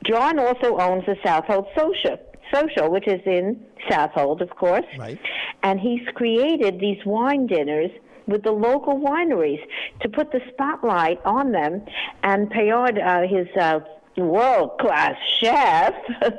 [0.05, 2.17] John also owns the Southold Social
[2.53, 4.85] Social, which is in Southold, of course.
[4.97, 5.19] Right.
[5.63, 7.91] And he's created these wine dinners
[8.27, 9.61] with the local wineries
[10.01, 11.81] to put the spotlight on them.
[12.23, 13.79] And Payard, uh, his uh,
[14.17, 15.93] world class chef,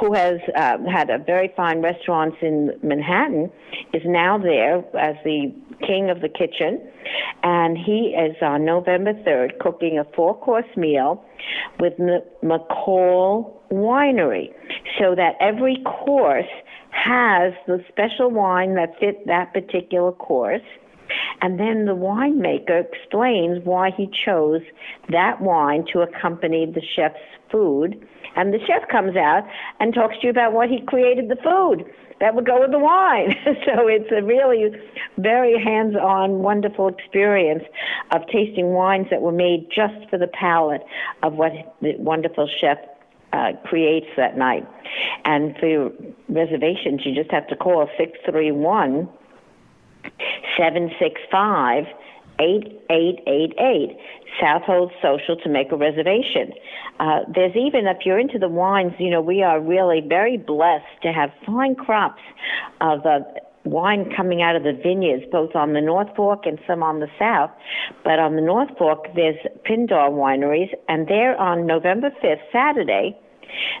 [0.00, 3.50] who has uh, had a very fine restaurants in Manhattan,
[3.92, 5.54] is now there as the
[5.86, 6.80] king of the kitchen.
[7.42, 11.24] And he is on November 3rd cooking a four course meal
[11.78, 14.52] with M- McCall Winery
[14.98, 16.46] so that every course
[16.90, 20.62] has the special wine that fit that particular course.
[21.40, 24.60] And then the winemaker explains why he chose
[25.10, 27.16] that wine to accompany the chef's
[27.50, 28.06] food.
[28.36, 29.44] And the chef comes out
[29.80, 31.84] and talks to you about what he created the food
[32.20, 33.34] that would go with the wine.
[33.44, 34.70] so it's a really
[35.18, 37.64] very hands on, wonderful experience
[38.12, 40.82] of tasting wines that were made just for the palate
[41.22, 42.78] of what the wonderful chef
[43.32, 44.66] uh, creates that night.
[45.24, 45.90] And for
[46.28, 49.08] reservations, you just have to call 631
[50.56, 51.84] 765
[52.40, 53.98] 8888
[54.40, 56.52] Southold Social to make a reservation.
[57.00, 60.86] Uh, there's even, if you're into the wines, you know, we are really very blessed
[61.02, 62.22] to have fine crops
[62.80, 63.20] of uh,
[63.70, 67.08] wine coming out of the vineyards, both on the North Fork and some on the
[67.18, 67.50] south.
[68.04, 73.18] But on the North Fork, there's Pindar wineries, and they're on November 5th, Saturday.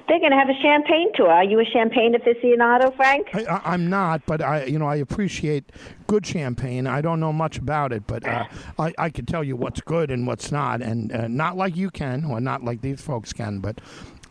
[0.08, 1.30] They're going to have a champagne tour.
[1.30, 3.28] Are you a champagne aficionado, Frank?
[3.34, 5.70] I, am not, but I, you know, I appreciate
[6.06, 6.86] good champagne.
[6.86, 8.44] I don't know much about it, but uh,
[8.78, 11.90] I, I can tell you what's good and what's not, and uh, not like you
[11.90, 13.58] can, or not like these folks can.
[13.60, 13.80] But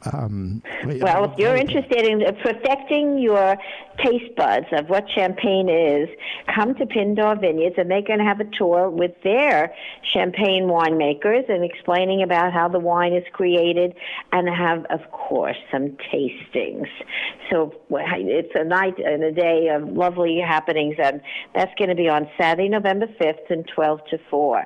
[0.05, 3.57] um, well, if you're interested in perfecting your
[4.03, 6.07] taste buds of what champagne is,
[6.53, 9.73] come to Pindar Vineyards, and they're going to have a tour with their
[10.13, 13.95] champagne winemakers and explaining about how the wine is created,
[14.31, 16.87] and have, of course, some tastings.
[17.49, 21.21] So it's a night and a day of lovely happenings, and
[21.55, 24.65] that's going to be on Saturday, November 5th, from 12 to 4.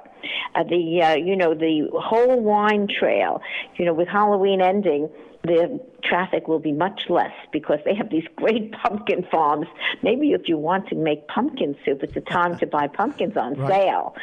[0.54, 3.42] Uh, the uh, you know the whole wine trail,
[3.78, 5.10] you know, with Halloween ending
[5.44, 9.68] the traffic will be much less because they have these great pumpkin farms.
[10.04, 13.56] Maybe if you want to make pumpkin soup, it's a time to buy pumpkins on
[13.56, 13.70] right.
[13.70, 14.16] sale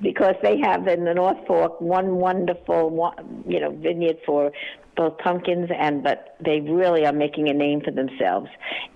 [0.00, 3.14] because they have in the North Fork one wonderful,
[3.46, 4.52] you know, vineyard for
[4.96, 8.48] both pumpkins and but they really are making a name for themselves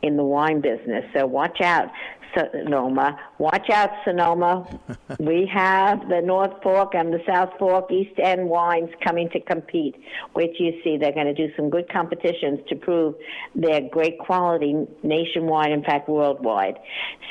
[0.02, 1.04] in the wine business.
[1.12, 1.90] So watch out.
[2.34, 3.18] Sonoma.
[3.38, 4.66] Watch out, Sonoma.
[5.18, 9.96] we have the North Fork and the South Fork East End wines coming to compete.
[10.34, 10.96] which you see.
[10.96, 13.14] They're going to do some good competitions to prove
[13.54, 16.78] their great quality nationwide, in fact, worldwide.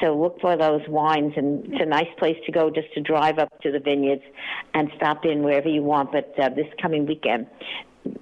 [0.01, 3.39] So look for those wines, and it's a nice place to go just to drive
[3.39, 4.23] up to the vineyards
[4.73, 6.12] and stop in wherever you want.
[6.12, 7.47] But uh, this coming weekend,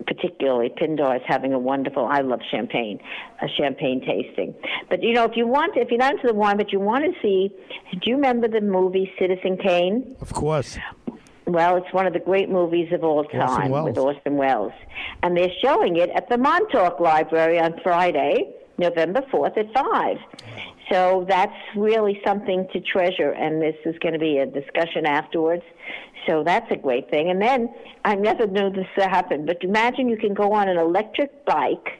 [0.05, 2.05] particularly Pindar is having a wonderful.
[2.05, 2.99] I love champagne,
[3.41, 4.53] a champagne tasting.
[4.89, 7.05] But you know, if you want, if you're not into the wine, but you want
[7.05, 7.53] to see,
[7.91, 10.15] do you remember the movie Citizen Kane?
[10.21, 10.77] Of course.
[11.47, 13.89] Well, it's one of the great movies of all time Welles.
[13.89, 14.73] with Orson Welles.
[15.21, 20.17] And they're showing it at the Montauk Library on Friday, November 4th at 5.
[20.91, 25.63] So that's really something to treasure, and this is going to be a discussion afterwards.
[26.27, 27.29] So that's a great thing.
[27.29, 31.45] And then I never knew this happened, but imagine you can go on an electric
[31.45, 31.99] bike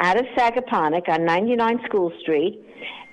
[0.00, 2.64] out of Sagaponack on 99 School Street,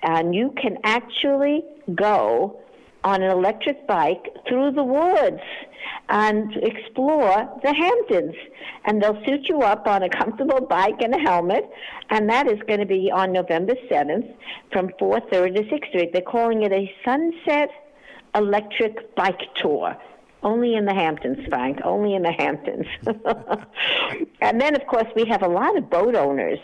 [0.03, 1.63] and you can actually
[1.95, 2.59] go
[3.03, 5.41] on an electric bike through the woods
[6.09, 8.35] and explore the Hamptons.
[8.85, 11.69] And they'll suit you up on a comfortable bike and a helmet,
[12.09, 14.33] and that is going to be on November 7th
[14.71, 16.11] from 4:30 to 6:30.
[16.11, 17.69] They're calling it a Sunset
[18.35, 19.95] Electric Bike Tour.
[20.43, 21.79] Only in the Hamptons, Frank.
[21.83, 22.87] Only in the Hamptons.
[24.41, 26.59] and then, of course, we have a lot of boat owners.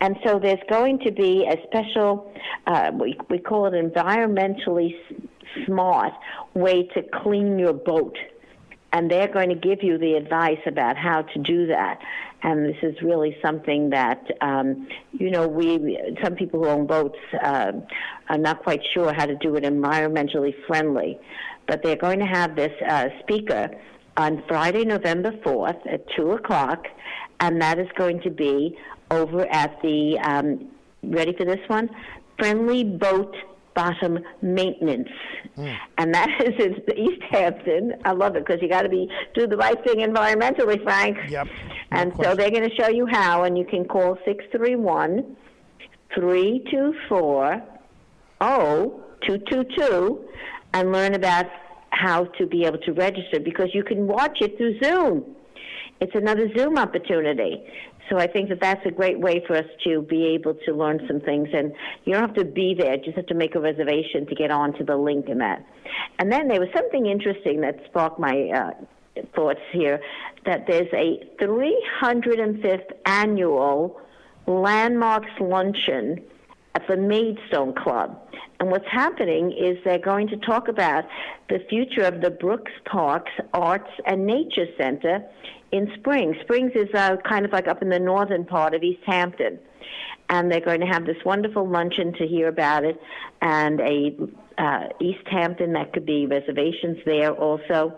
[0.00, 2.32] And so there's going to be a special,
[2.66, 4.94] uh, we, we call it environmentally
[5.66, 6.12] smart
[6.54, 8.16] way to clean your boat.
[8.92, 11.98] And they're going to give you the advice about how to do that.
[12.42, 17.18] And this is really something that, um, you know, we, some people who own boats
[17.42, 17.72] uh,
[18.28, 21.18] are not quite sure how to do it environmentally friendly.
[21.66, 23.70] But they're going to have this uh, speaker
[24.16, 26.86] on Friday, November 4th at 2 o'clock,
[27.40, 28.76] and that is going to be
[29.10, 30.68] over at the, um,
[31.02, 31.88] ready for this one?
[32.38, 33.34] Friendly Boat
[33.78, 35.08] Bottom Maintenance.
[35.54, 35.68] Hmm.
[35.98, 37.94] And that is in East Hampton.
[38.04, 41.16] I love it because you got to be do the right thing environmentally, Frank.
[41.30, 41.46] Yep.
[41.46, 41.52] No
[41.92, 45.36] and so they're going to show you how, and you can call 631
[46.12, 47.62] 324
[48.40, 50.24] 0222
[50.74, 51.46] and learn about
[51.90, 55.36] how to be able to register because you can watch it through Zoom.
[56.00, 57.62] It's another Zoom opportunity.
[58.08, 61.00] So I think that that's a great way for us to be able to learn
[61.06, 61.48] some things.
[61.52, 61.72] And
[62.04, 64.50] you don't have to be there, you just have to make a reservation to get
[64.50, 65.64] onto the link in that.
[66.18, 68.70] And then there was something interesting that sparked my uh,
[69.34, 70.00] thoughts here
[70.46, 74.00] that there's a 305th annual
[74.46, 76.22] Landmarks Luncheon
[76.74, 78.18] at the Maidstone Club.
[78.60, 81.04] And what's happening is they're going to talk about
[81.48, 85.24] the future of the Brooks Parks Arts and Nature Center
[85.72, 86.36] in Springs.
[86.42, 89.58] Springs is uh, kind of like up in the northern part of East Hampton.
[90.30, 93.00] And they're going to have this wonderful luncheon to hear about it,
[93.40, 94.14] and a
[94.58, 97.94] uh, East Hampton that could be reservations there also,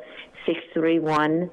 [0.46, 1.50] 631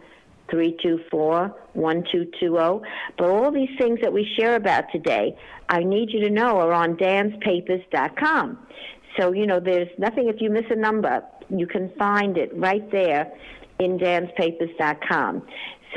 [0.52, 2.90] 324 1220.
[3.18, 5.36] But all these things that we share about today,
[5.70, 8.60] I need you to know are on danspapers.com.
[9.20, 12.90] So, you know, there's nothing, if you miss a number, you can find it right
[12.92, 13.32] there
[13.80, 15.44] in danspapers.com.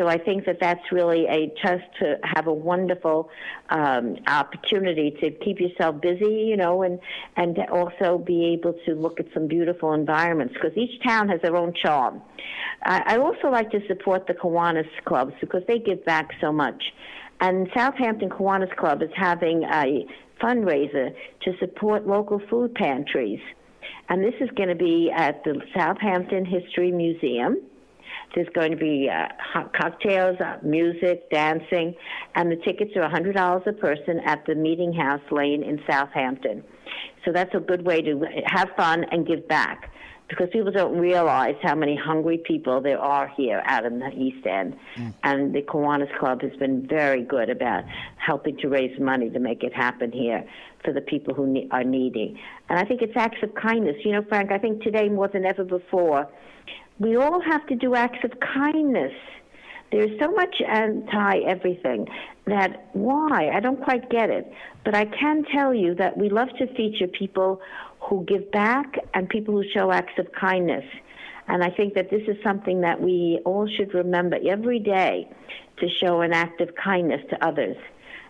[0.00, 3.28] So I think that that's really a just to have a wonderful
[3.68, 6.98] um, opportunity to keep yourself busy, you know, and
[7.36, 11.54] and also be able to look at some beautiful environments because each town has their
[11.54, 12.22] own charm.
[12.82, 16.82] I, I also like to support the Kiwanis clubs because they give back so much.
[17.42, 20.06] And Southampton Kiwanis Club is having a
[20.40, 23.40] fundraiser to support local food pantries.
[24.08, 27.58] And this is going to be at the Southampton History Museum.
[28.34, 31.94] There's going to be uh, hot cocktails, uh, music, dancing,
[32.34, 36.62] and the tickets are $100 a person at the Meeting House Lane in Southampton.
[37.24, 39.90] So that's a good way to have fun and give back
[40.30, 44.46] because people don't realize how many hungry people there are here out in the East
[44.46, 44.76] End.
[45.24, 47.84] And the Kiwanis Club has been very good about
[48.16, 50.44] helping to raise money to make it happen here
[50.84, 52.40] for the people who ne- are needy.
[52.68, 53.96] And I think it's acts of kindness.
[54.04, 56.28] You know, Frank, I think today more than ever before,
[57.00, 59.14] we all have to do acts of kindness.
[59.90, 62.06] There's so much anti everything
[62.46, 63.50] that why?
[63.52, 64.52] I don't quite get it.
[64.84, 67.60] But I can tell you that we love to feature people
[68.00, 70.84] who give back and people who show acts of kindness.
[71.48, 75.28] And I think that this is something that we all should remember every day
[75.78, 77.76] to show an act of kindness to others.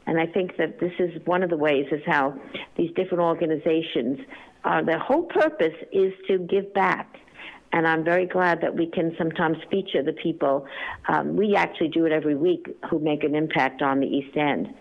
[0.07, 2.35] And I think that this is one of the ways is how
[2.77, 4.21] these different organizations,
[4.65, 7.19] uh, their whole purpose is to give back.
[7.73, 10.67] And I'm very glad that we can sometimes feature the people.
[11.09, 14.75] Um, we actually do it every week who make an impact on the East End.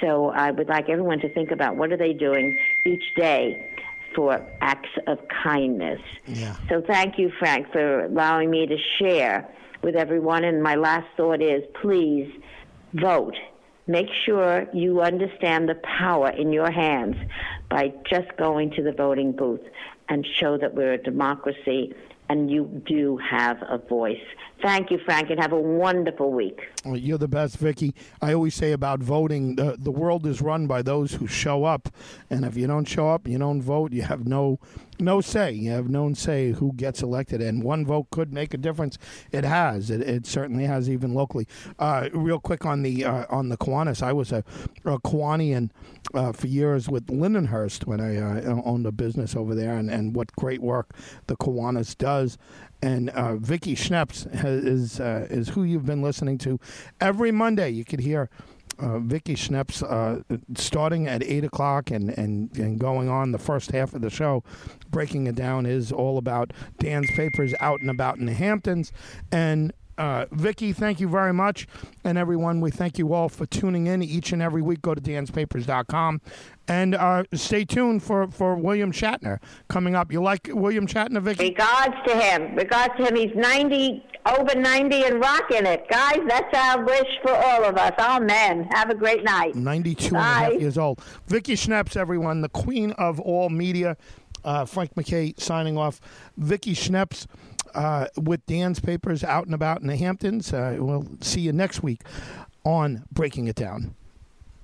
[0.00, 3.72] So I would like everyone to think about what are they doing each day
[4.14, 6.00] for acts of kindness.
[6.26, 6.56] Yeah.
[6.68, 9.48] So thank you, Frank, for allowing me to share
[9.82, 10.44] with everyone.
[10.44, 12.30] And my last thought is please
[12.94, 13.36] vote.
[13.86, 17.16] Make sure you understand the power in your hands
[17.70, 19.60] by just going to the voting booth
[20.08, 21.94] and show that we're a democracy
[22.28, 24.20] and you do have a voice.
[24.62, 26.60] Thank you, Frank, and have a wonderful week.
[26.84, 27.94] Well, you're the best, Vicki.
[28.22, 31.90] I always say about voting, the the world is run by those who show up,
[32.30, 34.58] and if you don't show up, you don't vote, you have no
[34.98, 35.52] no say.
[35.52, 38.96] You have no say who gets elected, and one vote could make a difference.
[39.30, 39.90] It has.
[39.90, 41.46] It, it certainly has, even locally.
[41.78, 44.42] Uh, real quick on the uh, on the Kiwanis, I was a,
[44.84, 45.70] a Kiwanian
[46.14, 50.14] uh, for years with Lindenhurst when I uh, owned a business over there, and, and
[50.14, 50.94] what great work
[51.26, 52.15] the Kiwanis does
[52.82, 56.58] and uh, Vicki Schneps is uh, is who you've been listening to
[57.00, 57.70] every Monday.
[57.70, 58.28] You could hear
[58.78, 60.22] uh, Vicki Schneps uh,
[60.54, 64.44] starting at eight o'clock and, and and going on the first half of the show,
[64.90, 68.92] breaking it down is all about Dan's papers out and about in the Hamptons
[69.32, 69.72] and.
[69.98, 71.66] Uh, Vicki, thank you very much.
[72.04, 74.82] And everyone, we thank you all for tuning in each and every week.
[74.82, 76.20] Go to danspapers.com
[76.68, 79.38] and uh, stay tuned for, for William Shatner
[79.68, 80.12] coming up.
[80.12, 81.44] You like William Shatner, Vicki?
[81.44, 82.54] Regards to him.
[82.56, 83.16] Regards to him.
[83.16, 84.04] He's 90,
[84.38, 85.88] over 90 and rocking it.
[85.88, 87.92] Guys, that's our wish for all of us.
[87.98, 88.68] Amen.
[88.72, 89.54] Have a great night.
[89.54, 91.00] 92 and a half years old.
[91.26, 93.96] Vicki Schneps, everyone, the queen of all media.
[94.44, 96.00] Uh, Frank McKay signing off.
[96.36, 97.26] Vicki Schneps
[97.74, 100.52] uh, with Dan's papers out and about in the Hamptons.
[100.52, 102.02] Uh, we'll see you next week
[102.64, 103.94] on Breaking It Down.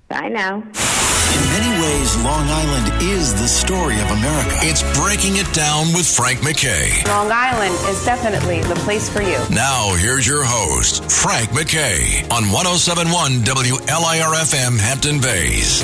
[0.09, 0.57] Bye now.
[0.57, 4.57] In many ways, Long Island is the story of America.
[4.61, 7.07] It's Breaking It Down with Frank McKay.
[7.09, 9.39] Long Island is definitely the place for you.
[9.51, 15.81] Now, here's your host, Frank McKay, on 1071 WLIRFM Hampton Bays.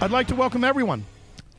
[0.00, 1.04] I'd like to welcome everyone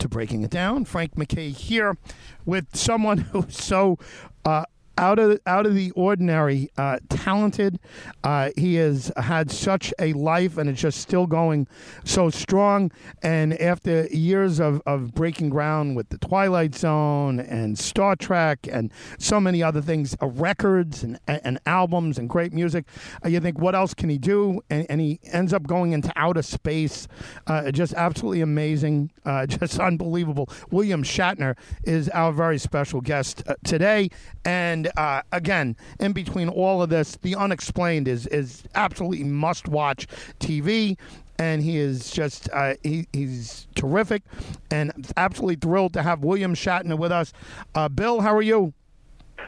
[0.00, 0.84] to Breaking It Down.
[0.84, 1.96] Frank McKay here
[2.44, 3.98] with someone who's so
[4.44, 4.64] uh,
[5.00, 7.80] out of out of the ordinary, uh, talented.
[8.22, 11.66] Uh, he has had such a life, and it's just still going
[12.04, 12.92] so strong.
[13.22, 18.92] And after years of, of breaking ground with the Twilight Zone and Star Trek and
[19.18, 22.84] so many other things, uh, records and, and albums and great music,
[23.24, 24.60] uh, you think what else can he do?
[24.68, 27.08] And, and he ends up going into outer space.
[27.46, 30.50] Uh, just absolutely amazing, uh, just unbelievable.
[30.70, 34.10] William Shatner is our very special guest today,
[34.44, 40.06] and uh, again, in between all of this, The Unexplained is is absolutely must watch
[40.38, 40.96] TV.
[41.38, 44.22] And he is just uh, he, he's terrific,
[44.70, 47.32] and absolutely thrilled to have William Shatner with us.
[47.74, 48.74] Uh, Bill, how are you?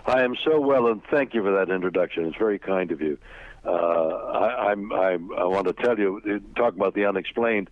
[0.07, 2.25] I am so well, and thank you for that introduction.
[2.25, 3.19] It's very kind of you.
[3.65, 7.71] Uh, I, I'm, I'm, I want to tell you, talk about the unexplained.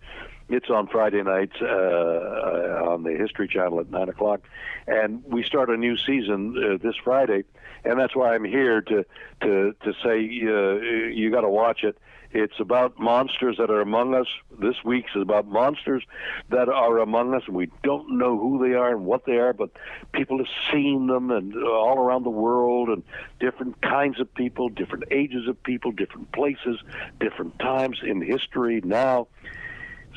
[0.49, 4.41] It's on Friday nights uh, uh, on the History Channel at nine o'clock,
[4.87, 7.43] and we start a new season uh, this Friday,
[7.83, 9.05] and that's why I'm here to
[9.41, 11.97] to to say uh, you got to watch it.
[12.33, 14.27] It's about monsters that are among us.
[14.57, 16.03] This week's is about monsters
[16.49, 19.51] that are among us, and we don't know who they are and what they are,
[19.51, 19.71] but
[20.13, 23.03] people have seen them and all around the world, and
[23.41, 26.79] different kinds of people, different ages of people, different places,
[27.19, 29.27] different times in history now.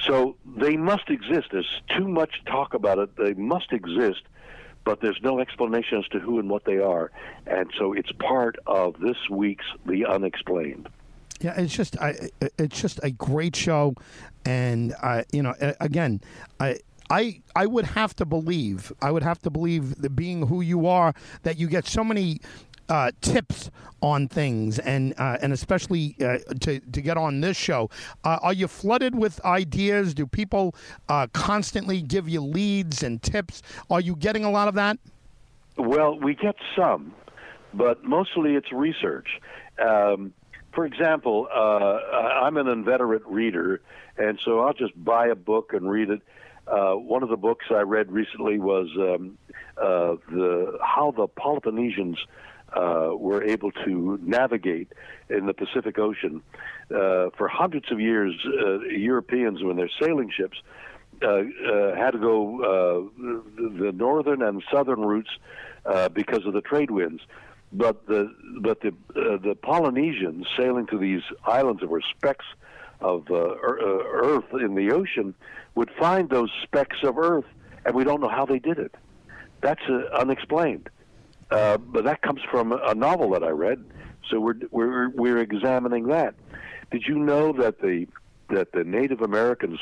[0.01, 1.49] So they must exist.
[1.51, 3.17] There's too much talk about it.
[3.17, 4.23] They must exist,
[4.85, 7.11] but there's no explanation as to who and what they are.
[7.47, 10.89] And so it's part of this week's The Unexplained.
[11.41, 13.95] Yeah, it's just I, it's just a great show,
[14.47, 16.21] and I, you know, again,
[16.61, 16.79] I.
[17.11, 20.87] I, I would have to believe I would have to believe that being who you
[20.87, 21.13] are
[21.43, 22.41] that you get so many
[22.89, 23.71] uh, tips
[24.01, 27.89] on things and uh, and especially uh, to to get on this show.
[28.23, 30.15] Uh, are you flooded with ideas?
[30.15, 30.75] Do people
[31.09, 33.63] uh, constantly give you leads and tips?
[33.91, 34.99] Are you getting a lot of that?
[35.77, 37.15] Well, we get some,
[37.73, 39.41] but mostly it's research.
[39.85, 40.33] Um,
[40.73, 41.99] for example, uh,
[42.45, 43.81] I'm an inveterate reader,
[44.17, 46.21] and so I'll just buy a book and read it.
[46.67, 49.39] Uh, one of the books I read recently was um,
[49.77, 52.17] uh, the how the Peloponnesians
[52.77, 54.93] uh, were able to navigate
[55.29, 56.43] in the Pacific Ocean.
[56.91, 60.59] Uh, for hundreds of years, uh, Europeans, when their sailing ships,
[61.23, 63.23] uh, uh, had to go uh,
[63.57, 65.31] the, the northern and southern routes
[66.13, 67.23] because of the trade winds.
[67.73, 72.45] But the but the the Polynesians sailing to these islands that were specks
[73.01, 75.35] of uh, earth in the ocean
[75.75, 77.47] would find those specks of earth,
[77.85, 78.95] and we don't know how they did it.
[79.61, 79.83] That's
[80.17, 80.89] unexplained.
[81.51, 83.85] Uh, but that comes from a novel that I read,
[84.31, 86.35] so we're we're we're examining that.
[86.91, 88.07] Did you know that the
[88.51, 89.79] that the Native Americans,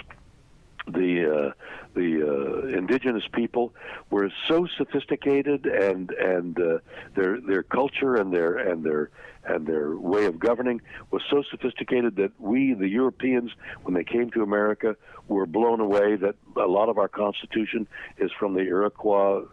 [0.87, 1.53] the uh,
[1.95, 3.75] the uh, indigenous people,
[4.11, 6.79] were so sophisticated and and uh,
[7.15, 9.11] their their culture and their and their
[9.45, 13.51] and their way of governing was so sophisticated that we, the Europeans,
[13.83, 14.97] when they came to America,
[15.27, 16.17] were blown away.
[16.17, 17.87] That a lot of our Constitution
[18.19, 19.45] is from the Iroquois.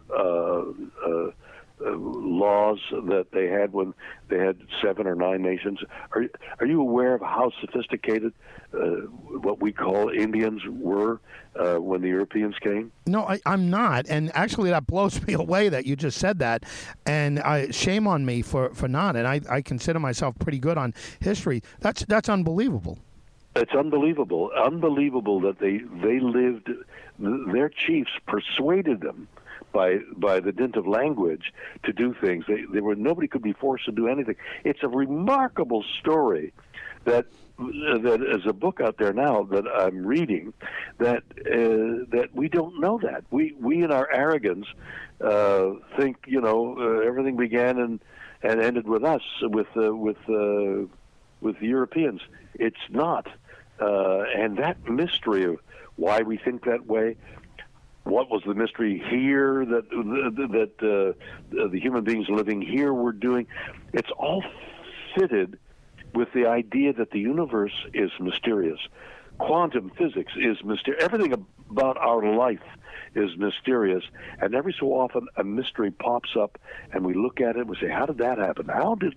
[1.82, 3.93] Uh, laws that they had when
[4.27, 5.80] they had seven or nine nations.
[6.11, 6.25] Are
[6.59, 8.34] are you aware of how sophisticated
[8.73, 11.21] uh, what we call Indians were
[11.55, 12.91] uh, when the Europeans came?
[13.07, 16.65] No, I, am not, and actually that blows me away that you just said that,
[17.05, 19.15] and I, shame on me for, for not.
[19.15, 21.63] And I, I consider myself pretty good on history.
[21.80, 22.99] That's that's unbelievable.
[23.55, 26.69] It's unbelievable, unbelievable that they they lived.
[27.19, 29.30] Their chiefs persuaded them
[29.72, 31.53] by by the dint of language
[31.84, 32.45] to do things.
[32.47, 34.36] They, they were nobody could be forced to do anything.
[34.63, 36.53] It's a remarkable story
[37.05, 37.26] that
[37.57, 40.53] that is a book out there now that I'm reading
[40.97, 44.65] that uh, that we don't know that we we in our arrogance
[45.22, 47.99] uh, think you know uh, everything began and
[48.43, 50.88] and ended with us with uh, with uh,
[51.41, 52.22] with the Europeans.
[52.55, 53.28] It's not,
[53.80, 55.59] uh, and that mystery of
[55.95, 57.17] why we think that way,
[58.10, 63.47] what was the mystery here that that uh, the human beings living here were doing.
[63.93, 64.43] It's all
[65.16, 65.60] fitted
[66.14, 68.80] with the idea that the universe is mysterious.
[69.38, 71.03] Quantum physics is mysterious.
[71.03, 72.64] Everything about our life
[73.16, 74.03] is mysterious,
[74.39, 76.60] and every so often a mystery pops up,
[76.91, 78.68] and we look at it and we say, "How did that happen?
[78.68, 79.16] How did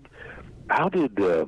[0.69, 1.47] how did?" Uh,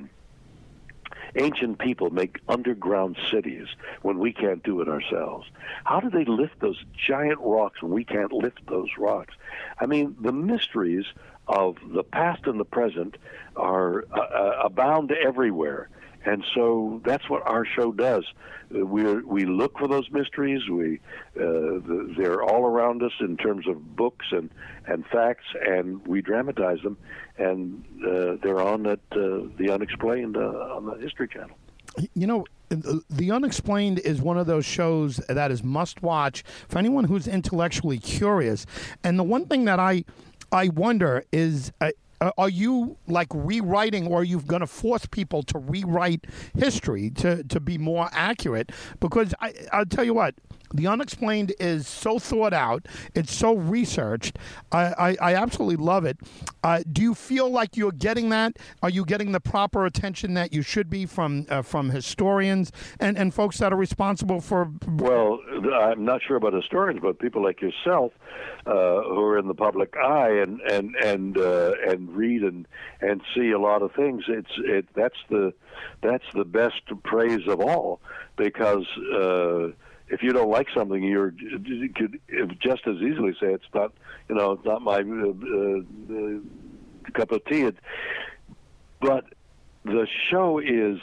[1.36, 3.66] ancient people make underground cities
[4.02, 5.46] when we can't do it ourselves?
[5.84, 9.34] How do they lift those giant rocks when we can't lift those rocks?
[9.80, 11.06] I mean, the mysteries
[11.46, 13.16] of the past and the present
[13.56, 15.88] are uh, uh abound everywhere.
[16.24, 18.24] And so that's what our show does.
[18.70, 20.68] We we look for those mysteries.
[20.68, 21.00] We
[21.36, 21.80] uh,
[22.16, 24.50] they're all around us in terms of books and
[24.86, 26.96] and facts, and we dramatize them.
[27.36, 31.56] And uh, they're on at uh, the Unexplained uh, on the History Channel.
[32.14, 37.04] You know, the Unexplained is one of those shows that is must watch for anyone
[37.04, 38.66] who's intellectually curious.
[39.02, 40.04] And the one thing that I
[40.50, 41.90] I wonder is uh, uh,
[42.24, 46.24] Uh, are you like rewriting or are you going to force people to rewrite
[46.56, 48.72] history to, to be more accurate?
[48.98, 50.34] Because I, I'll tell you what,
[50.74, 52.86] the unexplained is so thought out.
[53.14, 54.38] It's so researched.
[54.72, 56.18] I, I, I absolutely love it.
[56.62, 58.58] Uh, do you feel like you're getting that?
[58.82, 63.16] Are you getting the proper attention that you should be from uh, from historians and,
[63.16, 64.70] and folks that are responsible for?
[64.88, 65.40] Well,
[65.72, 68.12] I'm not sure about historians, but people like yourself
[68.66, 72.66] uh, who are in the public eye and and and uh, and read and
[73.00, 74.24] and see a lot of things.
[74.28, 75.52] It's it that's the
[76.02, 78.00] that's the best praise of all
[78.36, 79.68] because uh,
[80.08, 82.20] if you don't like something, you're you could
[82.60, 83.92] just as easily say it's not,
[84.28, 85.30] you know, it's not my uh,
[86.16, 87.62] uh, cup of tea.
[87.62, 87.76] It,
[89.00, 89.24] but
[89.84, 90.98] the show is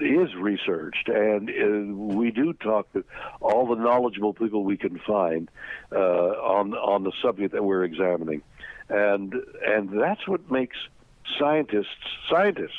[0.00, 3.04] is researched, and uh, we do talk to
[3.40, 5.50] all the knowledgeable people we can find
[5.92, 8.42] uh, on on the subject that we're examining,
[8.88, 9.34] and
[9.66, 10.76] and that's what makes
[11.38, 11.88] scientists
[12.30, 12.78] scientists.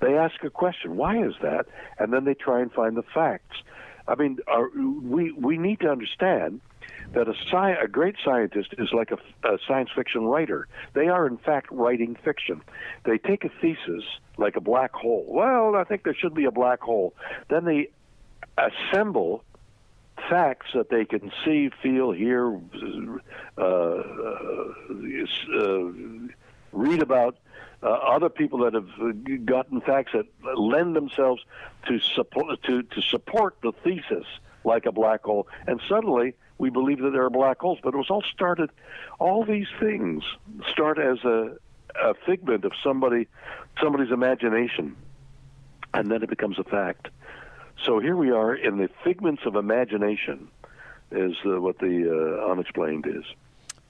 [0.00, 1.66] They ask a question, why is that,
[1.98, 3.56] and then they try and find the facts.
[4.06, 6.60] I mean, our, we we need to understand
[7.12, 10.66] that a, sci- a great scientist is like a, a, science fiction writer.
[10.94, 12.60] They are, in fact, writing fiction.
[13.04, 14.04] They take a thesis,
[14.36, 15.24] like a black hole.
[15.28, 17.14] Well, I think there should be a black hole.
[17.48, 17.90] Then they
[18.58, 19.44] assemble
[20.28, 22.58] facts that they can see, feel, hear,
[23.58, 24.74] uh, uh,
[25.56, 25.90] uh,
[26.72, 27.36] read about
[27.84, 29.12] uh, other people that have uh,
[29.44, 30.26] gotten facts that
[30.58, 31.44] lend themselves
[31.86, 34.26] to support to, to support the thesis
[34.64, 37.78] like a black hole, and suddenly we believe that there are black holes.
[37.82, 38.70] But it was all started.
[39.18, 40.24] All these things
[40.70, 41.56] start as a,
[42.02, 43.28] a figment of somebody
[43.80, 44.96] somebody's imagination,
[45.92, 47.08] and then it becomes a fact.
[47.84, 50.48] So here we are in the figments of imagination,
[51.10, 53.24] is uh, what the uh, unexplained is.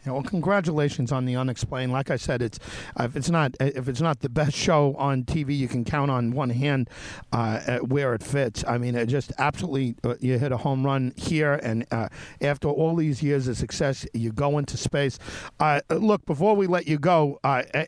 [0.05, 1.90] Yeah, well, congratulations on the unexplained.
[1.90, 2.59] Like I said, it's
[2.98, 6.11] uh, if it's not if it's not the best show on TV, you can count
[6.11, 6.90] on one hand
[7.32, 8.64] uh, where it fits.
[8.68, 12.09] I mean, it just absolutely uh, you hit a home run here, and uh,
[12.42, 15.18] after all these years of success, you go into space.
[15.59, 17.40] Uh, look, before we let you go,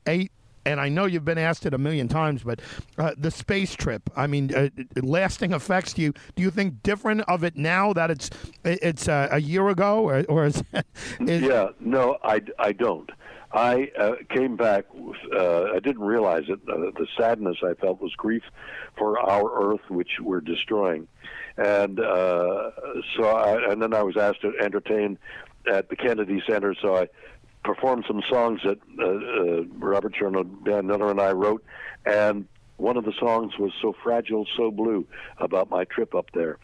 [0.06, 0.32] eight
[0.66, 2.60] and I know you've been asked it a million times, but
[2.98, 4.10] uh, the space trip.
[4.16, 5.94] I mean, uh, lasting effects.
[5.94, 8.30] Do you do you think different of it now that it's
[8.64, 10.62] it's uh, a year ago, or, or is,
[11.20, 11.68] is, yeah?
[11.80, 13.10] No, I, I don't.
[13.52, 14.86] I uh, came back.
[15.32, 16.58] Uh, I didn't realize it.
[16.68, 18.42] Uh, the sadness I felt was grief
[18.98, 21.06] for our Earth, which we're destroying,
[21.56, 25.16] and so I, and then I was asked to entertain
[25.70, 26.74] at the Kennedy Center.
[26.80, 27.08] So I
[27.66, 31.64] performed some songs that uh, uh, Robert Sharenow, Dan Miller, and I wrote,
[32.06, 32.46] and
[32.76, 35.06] one of the songs was "So Fragile, So Blue"
[35.38, 36.58] about my trip up there,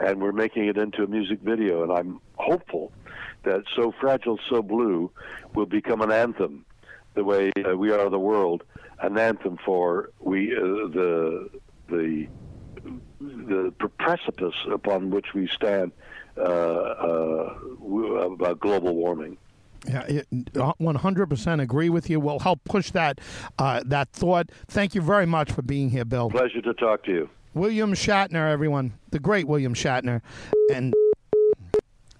[0.00, 2.92] and we're making it into a music video, and I'm hopeful
[3.44, 5.10] that "So Fragile, So Blue"
[5.54, 6.66] will become an anthem
[7.14, 8.64] the way uh, We Are the World,
[9.00, 11.50] an anthem for we uh, the
[11.88, 12.26] the
[13.20, 15.92] the precipice upon which we stand
[16.36, 17.54] uh, uh,
[18.32, 19.36] about global warming.
[19.88, 20.20] Yeah,
[20.54, 22.20] uh, one hundred percent agree with you.
[22.20, 23.20] We'll help push that
[23.58, 24.50] uh, that thought.
[24.66, 26.28] Thank you very much for being here, Bill.
[26.28, 27.30] Pleasure to talk to you.
[27.54, 30.20] William Shatner, everyone, the great William Shatner,
[30.72, 30.94] and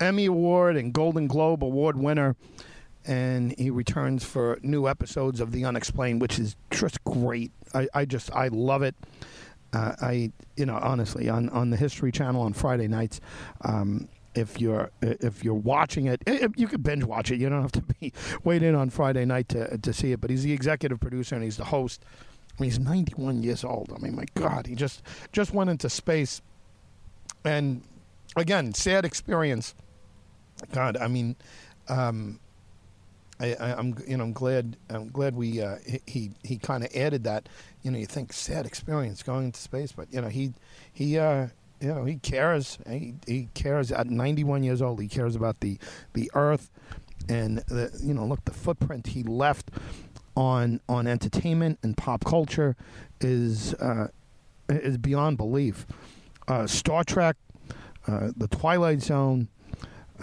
[0.00, 2.36] Emmy Award and Golden Globe Award winner,
[3.04, 7.52] and he returns for new episodes of The Unexplained, which is just great.
[7.74, 8.94] I, I just I love it.
[9.74, 13.20] Uh, I you know honestly on on the History Channel on Friday nights.
[13.60, 16.22] Um, if you're if you're watching it,
[16.56, 17.38] you can binge watch it.
[17.38, 18.12] You don't have to be
[18.44, 20.20] wait in on Friday night to to see it.
[20.20, 22.04] But he's the executive producer and he's the host.
[22.58, 23.92] I mean, he's 91 years old.
[23.94, 25.02] I mean, my God, he just
[25.32, 26.42] just went into space,
[27.44, 27.82] and
[28.36, 29.74] again, sad experience.
[30.72, 31.36] God, I mean,
[31.88, 32.40] um,
[33.40, 35.76] I, am you know I'm glad I'm glad we uh,
[36.06, 37.48] he he kind of added that.
[37.82, 40.54] You know, you think sad experience going into space, but you know he
[40.92, 41.48] he uh,
[41.80, 42.78] you know, he cares.
[42.88, 45.00] He, he cares at 91 years old.
[45.00, 45.78] He cares about the
[46.14, 46.70] the Earth,
[47.28, 49.70] and the you know, look, the footprint he left
[50.36, 52.76] on on entertainment and pop culture
[53.20, 54.08] is uh,
[54.68, 55.86] is beyond belief.
[56.46, 57.36] Uh, Star Trek,
[58.06, 59.48] uh, The Twilight Zone.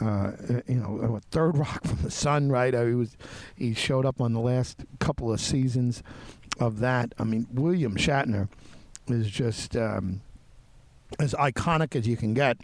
[0.02, 0.32] Uh,
[0.68, 2.76] you know, Third Rock from the Sun, right?
[2.76, 3.16] Uh, he was,
[3.56, 6.04] he showed up on the last couple of seasons
[6.60, 7.14] of that.
[7.18, 8.50] I mean, William Shatner
[9.08, 10.20] is just um,
[11.20, 12.58] as iconic as you can get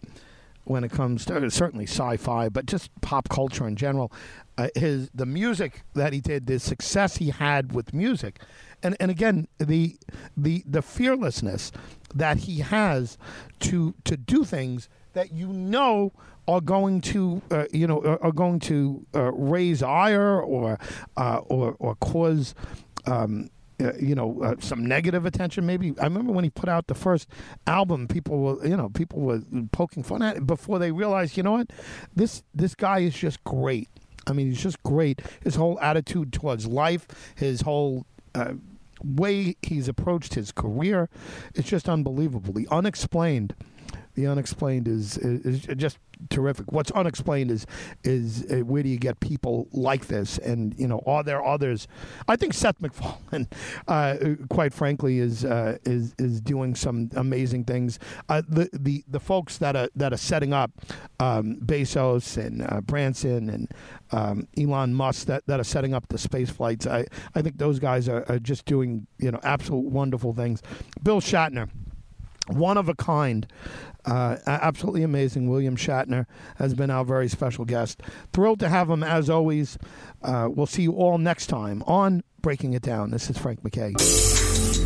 [0.64, 4.12] when it comes to certainly sci-fi, but just pop culture in general.
[4.58, 8.40] Uh, his the music that he did, the success he had with music,
[8.84, 9.98] and and again the
[10.38, 11.72] the the fearlessness
[12.14, 13.18] that he has
[13.60, 16.12] to to do things that you know
[16.48, 20.78] are going to uh, you know are, are going to uh, raise ire or
[21.18, 22.54] uh, or or cause.
[23.08, 23.50] Um,
[23.82, 25.66] uh, you know, uh, some negative attention.
[25.66, 27.28] Maybe I remember when he put out the first
[27.68, 31.44] album, people were, you know, people were poking fun at it before they realized, you
[31.44, 31.72] know what,
[32.16, 33.90] this this guy is just great.
[34.28, 35.22] I mean, he's just great.
[35.44, 38.06] His whole attitude towards life, his whole
[38.36, 38.54] uh,
[39.04, 41.10] way he's approached his career,
[41.56, 42.54] it's just unbelievable.
[42.54, 43.56] The unexplained
[44.16, 45.98] the unexplained is, is, is just
[46.30, 46.72] terrific.
[46.72, 47.66] What's unexplained is
[48.04, 50.38] is uh, where do you get people like this?
[50.38, 51.88] And you know, are there others?
[52.28, 53.48] I think Seth MacFarlane,
[53.88, 54.18] uh,
[54.50, 58.00] quite frankly, is uh, is is doing some amazing things.
[58.30, 60.72] Uh, the the the folks that are that are setting up
[61.20, 63.72] um, Bezos and uh, Branson and
[64.12, 66.86] um, Elon Musk that, that are setting up the space flights.
[66.86, 67.06] I
[67.36, 70.62] I think those guys are, are just doing you know absolute wonderful things.
[71.02, 71.70] Bill Shatner
[72.52, 73.48] one of a kind.
[74.06, 75.50] Uh, absolutely amazing.
[75.50, 76.26] William Shatner
[76.56, 78.02] has been our very special guest.
[78.34, 79.78] Thrilled to have him as always.
[80.24, 83.12] Uh, we'll see you all next time on Breaking It Down.
[83.12, 83.96] This is Frank McKay.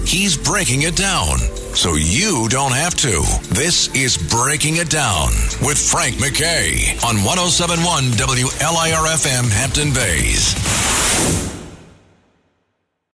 [0.06, 1.38] He's breaking it down
[1.74, 3.24] so you don't have to.
[3.54, 5.30] This is Breaking It Down
[5.62, 11.55] with Frank McKay on 1071 WLIRFM Hampton Bays.